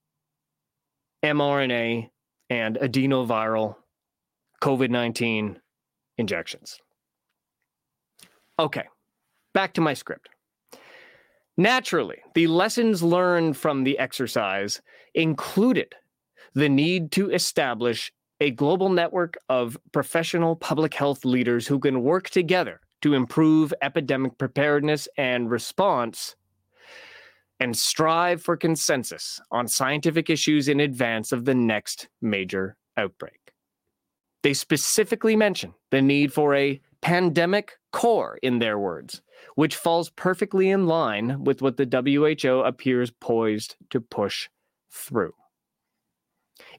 mRNA 1.23 2.11
and 2.49 2.77
adenoviral 2.77 3.77
COVID 4.63 4.91
19 4.91 5.59
injections. 6.19 6.79
Okay, 8.59 8.85
back 9.53 9.75
to 9.75 9.81
my 9.81 9.93
script. 9.93 10.29
Naturally, 11.57 12.19
the 12.35 12.47
lessons 12.47 13.03
learned 13.03 13.57
from 13.57 13.83
the 13.83 13.99
exercise 13.99 14.81
included 15.15 15.95
the 16.55 16.69
need 16.69 17.11
to 17.13 17.31
establish 17.31 18.13
a 18.41 18.51
global 18.51 18.89
network 18.89 19.37
of 19.49 19.77
professional 19.93 20.55
public 20.55 20.95
health 20.95 21.25
leaders 21.25 21.67
who 21.67 21.81
can 21.81 22.03
work 22.03 22.31
together 22.31 22.81
to 23.01 23.15
improve 23.15 23.75
epidemic 23.83 24.39
preparedness 24.39 25.09
and 25.19 25.51
response 25.51 26.37
and 27.59 27.77
strive 27.77 28.41
for 28.41 28.57
consensus 28.57 29.41
on 29.51 29.67
scientific 29.67 30.31
issues 30.31 30.69
in 30.69 30.79
advance 30.79 31.33
of 31.33 31.45
the 31.45 31.55
next 31.55 32.09
major 32.21 32.77
outbreak. 32.97 33.42
They 34.43 34.55
specifically 34.55 35.37
mention 35.37 35.75
the 35.91 36.03
need 36.03 36.33
for 36.33 36.55
a 36.55 36.81
pandemic 37.01 37.79
corps, 37.93 38.39
in 38.43 38.59
their 38.59 38.79
words, 38.79 39.23
which 39.55 39.77
falls 39.77 40.11
perfectly 40.11 40.71
in 40.71 40.87
line 40.87 41.45
with 41.45 41.61
what 41.63 41.77
the 41.77 41.85
WHO 41.85 42.61
appears 42.61 43.11
poised 43.11 43.77
to 43.91 44.01
push 44.01 44.49
through. 44.91 45.35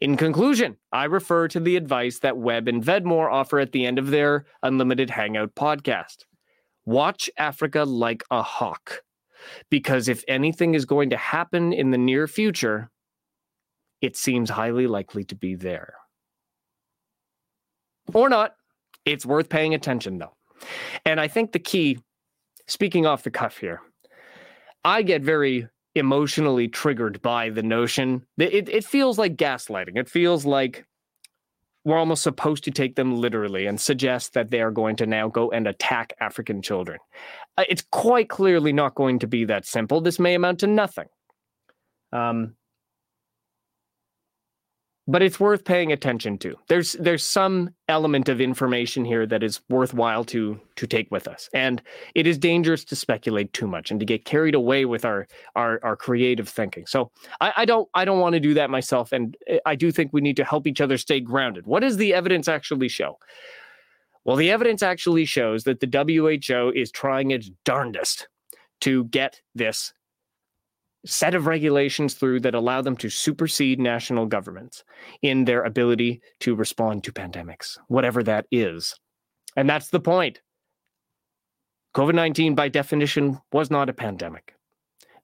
In 0.01 0.17
conclusion, 0.17 0.77
I 0.91 1.05
refer 1.05 1.47
to 1.49 1.59
the 1.59 1.75
advice 1.75 2.19
that 2.19 2.37
Webb 2.37 2.67
and 2.67 2.83
Vedmore 2.83 3.31
offer 3.31 3.59
at 3.59 3.71
the 3.71 3.85
end 3.85 3.99
of 3.99 4.09
their 4.09 4.45
Unlimited 4.63 5.09
Hangout 5.09 5.55
podcast. 5.55 6.25
Watch 6.85 7.29
Africa 7.37 7.83
like 7.83 8.23
a 8.31 8.41
hawk, 8.41 9.03
because 9.69 10.07
if 10.07 10.23
anything 10.27 10.73
is 10.73 10.85
going 10.85 11.09
to 11.11 11.17
happen 11.17 11.73
in 11.73 11.91
the 11.91 11.97
near 11.97 12.27
future, 12.27 12.91
it 14.01 14.17
seems 14.17 14.49
highly 14.49 14.87
likely 14.87 15.23
to 15.25 15.35
be 15.35 15.55
there. 15.55 15.95
Or 18.13 18.29
not. 18.29 18.55
It's 19.05 19.25
worth 19.25 19.49
paying 19.49 19.73
attention, 19.73 20.17
though. 20.17 20.33
And 21.05 21.19
I 21.19 21.27
think 21.27 21.51
the 21.51 21.59
key, 21.59 21.99
speaking 22.67 23.05
off 23.05 23.23
the 23.23 23.31
cuff 23.31 23.57
here, 23.57 23.81
I 24.85 25.01
get 25.01 25.21
very 25.21 25.67
emotionally 25.95 26.67
triggered 26.67 27.21
by 27.21 27.49
the 27.49 27.63
notion 27.63 28.25
that 28.37 28.55
it, 28.55 28.69
it 28.69 28.83
feels 28.83 29.17
like 29.17 29.35
gaslighting. 29.35 29.97
It 29.97 30.09
feels 30.09 30.45
like 30.45 30.85
we're 31.85 31.97
almost 31.97 32.23
supposed 32.23 32.63
to 32.63 32.71
take 32.71 32.95
them 32.95 33.15
literally 33.17 33.65
and 33.65 33.79
suggest 33.79 34.33
that 34.33 34.51
they 34.51 34.61
are 34.61 34.71
going 34.71 34.95
to 34.95 35.05
now 35.05 35.27
go 35.27 35.51
and 35.51 35.67
attack 35.67 36.13
African 36.19 36.61
children. 36.61 36.97
Uh, 37.57 37.65
it's 37.67 37.83
quite 37.91 38.29
clearly 38.29 38.71
not 38.71 38.95
going 38.95 39.19
to 39.19 39.27
be 39.27 39.45
that 39.45 39.65
simple. 39.65 39.99
This 39.99 40.17
may 40.17 40.33
amount 40.33 40.59
to 40.61 40.67
nothing. 40.67 41.07
Um, 42.13 42.55
but 45.07 45.21
it's 45.21 45.39
worth 45.39 45.65
paying 45.65 45.91
attention 45.91 46.37
to. 46.37 46.55
There's 46.67 46.93
there's 46.93 47.23
some 47.23 47.71
element 47.89 48.29
of 48.29 48.39
information 48.39 49.03
here 49.03 49.25
that 49.25 49.43
is 49.43 49.59
worthwhile 49.69 50.23
to 50.25 50.59
to 50.77 50.87
take 50.87 51.11
with 51.11 51.27
us, 51.27 51.49
and 51.53 51.81
it 52.15 52.25
is 52.25 52.37
dangerous 52.37 52.85
to 52.85 52.95
speculate 52.95 53.51
too 53.51 53.67
much 53.67 53.91
and 53.91 53.99
to 53.99 54.05
get 54.05 54.25
carried 54.25 54.55
away 54.55 54.85
with 54.85 55.03
our 55.03 55.27
our, 55.55 55.79
our 55.83 55.95
creative 55.95 56.47
thinking. 56.47 56.85
So 56.85 57.11
I, 57.41 57.53
I 57.57 57.65
don't 57.65 57.89
I 57.93 58.05
don't 58.05 58.19
want 58.19 58.33
to 58.33 58.39
do 58.39 58.53
that 58.53 58.69
myself, 58.69 59.11
and 59.11 59.35
eh, 59.47 59.59
I 59.65 59.75
do 59.75 59.91
think 59.91 60.13
we 60.13 60.21
need 60.21 60.37
to 60.37 60.45
help 60.45 60.67
each 60.67 60.79
other 60.79 60.97
stay 60.97 61.19
grounded. 61.19 61.65
What 61.67 61.81
does 61.81 61.97
the 61.97 62.13
evidence 62.13 62.47
actually 62.47 62.87
show? 62.87 63.19
Well, 64.23 64.37
the 64.37 64.51
evidence 64.51 64.81
actually 64.81 65.25
shows 65.25 65.65
that 65.65 65.81
the 65.81 66.37
WHO 66.47 66.71
is 66.73 66.91
trying 66.91 67.31
its 67.31 67.51
darndest 67.65 68.29
to 68.81 69.03
get 69.05 69.41
this 69.53 69.93
set 71.05 71.35
of 71.35 71.47
regulations 71.47 72.13
through 72.13 72.39
that 72.41 72.55
allow 72.55 72.81
them 72.81 72.95
to 72.97 73.09
supersede 73.09 73.79
national 73.79 74.25
governments 74.25 74.83
in 75.21 75.45
their 75.45 75.63
ability 75.63 76.21
to 76.39 76.55
respond 76.55 77.03
to 77.03 77.11
pandemics, 77.11 77.77
whatever 77.87 78.23
that 78.23 78.45
is. 78.51 78.95
And 79.55 79.69
that's 79.69 79.89
the 79.89 79.99
point. 79.99 80.41
COVID 81.95 82.15
19, 82.15 82.55
by 82.55 82.69
definition, 82.69 83.39
was 83.51 83.69
not 83.69 83.89
a 83.89 83.93
pandemic. 83.93 84.55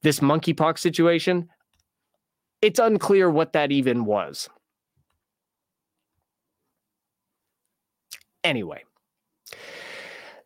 This 0.02 0.20
monkeypox 0.20 0.80
situation, 0.80 1.50
it's 2.62 2.80
unclear 2.80 3.30
what 3.30 3.54
that 3.54 3.72
even 3.72 4.06
was. 4.06 4.50
Anyway, 8.44 8.84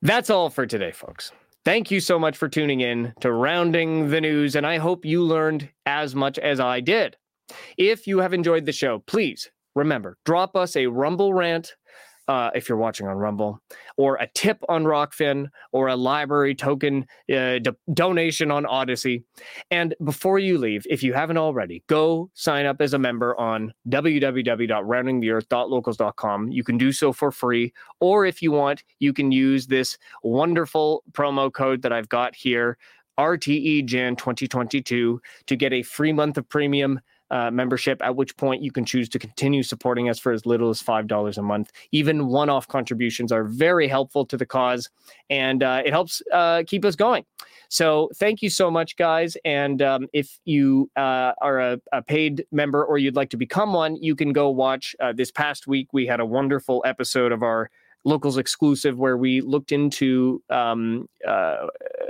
that's 0.01 0.29
all 0.29 0.49
for 0.49 0.65
today, 0.65 0.91
folks. 0.91 1.31
Thank 1.65 1.91
you 1.91 2.01
so 2.01 2.19
much 2.19 2.35
for 2.35 2.49
tuning 2.49 2.81
in 2.81 3.13
to 3.21 3.31
Rounding 3.31 4.09
the 4.09 4.19
News, 4.19 4.57
and 4.57 4.67
I 4.67 4.79
hope 4.79 5.05
you 5.05 5.23
learned 5.23 5.69
as 5.85 6.13
much 6.13 6.37
as 6.37 6.59
I 6.59 6.81
did. 6.81 7.15
If 7.77 8.05
you 8.05 8.19
have 8.19 8.33
enjoyed 8.33 8.65
the 8.65 8.73
show, 8.73 8.99
please 8.99 9.49
remember 9.73 10.17
drop 10.25 10.57
us 10.57 10.75
a 10.75 10.87
Rumble 10.87 11.33
rant 11.33 11.75
uh, 12.27 12.51
if 12.55 12.69
you're 12.69 12.77
watching 12.77 13.07
on 13.07 13.17
Rumble, 13.17 13.59
or 13.97 14.17
a 14.17 14.27
tip 14.33 14.59
on 14.69 14.83
Rokfin, 14.83 15.47
or 15.71 15.87
a 15.87 15.95
library 15.95 16.53
token 16.55 17.05
uh, 17.33 17.57
do- 17.59 17.77
donation 17.93 18.51
on 18.51 18.65
Odysee. 18.65 19.23
And 19.71 19.95
before 20.03 20.39
you 20.39 20.57
leave, 20.57 20.85
if 20.89 21.01
you 21.03 21.13
haven't 21.13 21.37
already, 21.37 21.83
go 21.87 22.29
sign 22.33 22.65
up 22.65 22.81
as 22.81 22.93
a 22.93 22.99
member 22.99 23.39
on 23.39 23.73
www.roundingtheearth.locals.com. 23.89 26.51
You 26.51 26.63
can 26.63 26.77
do 26.77 26.91
so 26.91 27.13
for 27.13 27.31
free, 27.31 27.73
or 27.99 28.25
if 28.25 28.41
you 28.41 28.51
want, 28.51 28.83
you 28.99 29.13
can 29.13 29.31
use 29.31 29.67
this 29.67 29.97
wonderful 30.23 31.03
promo 31.11 31.51
code 31.51 31.81
that 31.81 31.91
I've 31.93 32.09
got 32.09 32.35
here. 32.35 32.77
RTE 33.19 33.85
Jan 33.85 34.15
2022 34.15 35.21
to 35.45 35.55
get 35.55 35.71
a 35.71 35.83
free 35.83 36.11
month 36.11 36.39
of 36.39 36.49
premium 36.49 36.99
uh, 37.33 37.49
membership, 37.49 37.99
at 38.03 38.15
which 38.15 38.37
point 38.37 38.61
you 38.61 38.71
can 38.71 38.85
choose 38.85 39.09
to 39.09 39.17
continue 39.17 39.63
supporting 39.63 40.07
us 40.07 40.19
for 40.19 40.31
as 40.31 40.45
little 40.45 40.69
as 40.69 40.83
$5 40.83 41.37
a 41.37 41.41
month. 41.41 41.71
Even 41.91 42.27
one 42.27 42.47
off 42.47 42.67
contributions 42.67 43.31
are 43.31 43.43
very 43.43 43.87
helpful 43.87 44.23
to 44.27 44.37
the 44.37 44.45
cause 44.45 44.87
and 45.31 45.63
uh, 45.63 45.81
it 45.83 45.91
helps 45.91 46.21
uh, 46.31 46.61
keep 46.67 46.85
us 46.85 46.95
going. 46.95 47.25
So 47.69 48.11
thank 48.17 48.43
you 48.43 48.51
so 48.51 48.69
much, 48.69 48.97
guys. 48.97 49.35
And 49.43 49.81
um, 49.81 50.07
if 50.13 50.39
you 50.45 50.91
uh, 50.95 51.33
are 51.41 51.59
a, 51.59 51.79
a, 51.91 52.03
paid 52.03 52.45
member 52.51 52.85
or 52.85 52.99
you'd 52.99 53.15
like 53.15 53.31
to 53.31 53.37
become 53.37 53.73
one, 53.73 53.95
you 53.95 54.15
can 54.15 54.31
go 54.31 54.51
watch. 54.51 54.95
Uh, 54.99 55.11
this 55.11 55.31
past 55.31 55.65
week, 55.65 55.87
we 55.91 56.05
had 56.05 56.19
a 56.19 56.25
wonderful 56.25 56.83
episode 56.85 57.31
of 57.31 57.41
our 57.41 57.71
locals 58.05 58.37
exclusive 58.37 58.99
where 58.99 59.17
we 59.17 59.41
looked 59.41 59.71
into 59.71 60.43
um, 60.51 61.07
uh, 61.27 61.65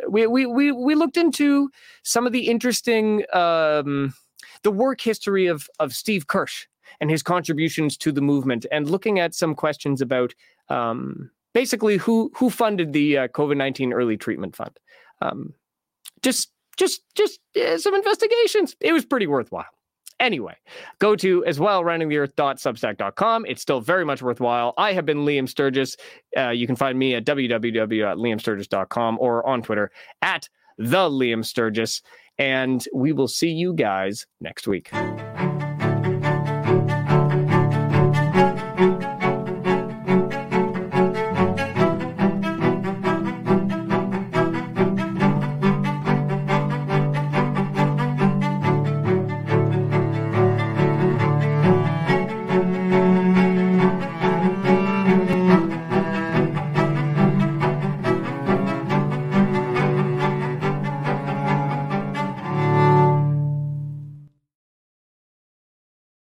we, 0.10 0.28
we 0.28 0.46
we 0.46 0.72
we 0.72 0.96
looked 0.96 1.18
into 1.18 1.70
some 2.04 2.26
of 2.26 2.34
the 2.34 2.48
interesting 2.48 3.24
um, 3.32 4.14
the 4.64 4.72
work 4.72 5.02
history 5.02 5.48
of 5.48 5.70
of 5.80 5.94
Steve 5.94 6.28
Kirsch 6.28 6.68
and 7.00 7.10
his 7.10 7.24
contributions 7.24 7.98
to 7.98 8.12
the 8.12 8.22
movement, 8.22 8.66
and 8.72 8.90
looking 8.90 9.20
at 9.20 9.36
some 9.36 9.56
questions 9.56 10.02
about 10.02 10.34
um, 10.70 11.30
basically 11.54 11.98
who 11.98 12.32
who 12.36 12.50
funded 12.50 12.94
the 12.94 13.18
uh, 13.18 13.28
COVID 13.30 13.58
nineteen 13.58 13.94
early 13.94 14.18
treatment 14.18 14.56
fund. 14.56 14.80
Um, 15.22 15.54
just 16.22 16.52
just 16.78 17.04
just 17.16 17.40
uh, 17.56 17.78
some 17.78 17.96
investigations. 17.96 18.76
It 18.80 18.94
was 18.94 19.06
pretty 19.06 19.28
worthwhile. 19.28 19.66
Anyway, 20.20 20.56
go 21.00 21.16
to 21.16 21.44
as 21.46 21.60
well 21.60 21.82
roundingtheearth.substack.com. 21.84 23.46
It's 23.48 23.62
still 23.62 23.82
very 23.82 24.06
much 24.06 24.22
worthwhile. 24.22 24.74
I 24.78 24.94
have 24.94 25.06
been 25.06 25.26
Liam 25.26 25.50
Sturgis. 25.50 25.98
Uh, 26.38 26.50
you 26.50 26.66
can 26.68 26.76
find 26.78 26.98
me 26.98 27.16
at 27.16 27.26
www.liamsturgis.com 27.26 29.18
or 29.20 29.46
on 29.46 29.62
Twitter 29.64 29.92
at 30.22 30.48
the 30.78 31.10
Liam 31.10 31.44
Sturgis 31.44 32.02
and 32.38 32.86
we 32.94 33.12
will 33.12 33.28
see 33.28 33.50
you 33.50 33.74
guys 33.74 34.26
next 34.42 34.68
week. 34.68 34.90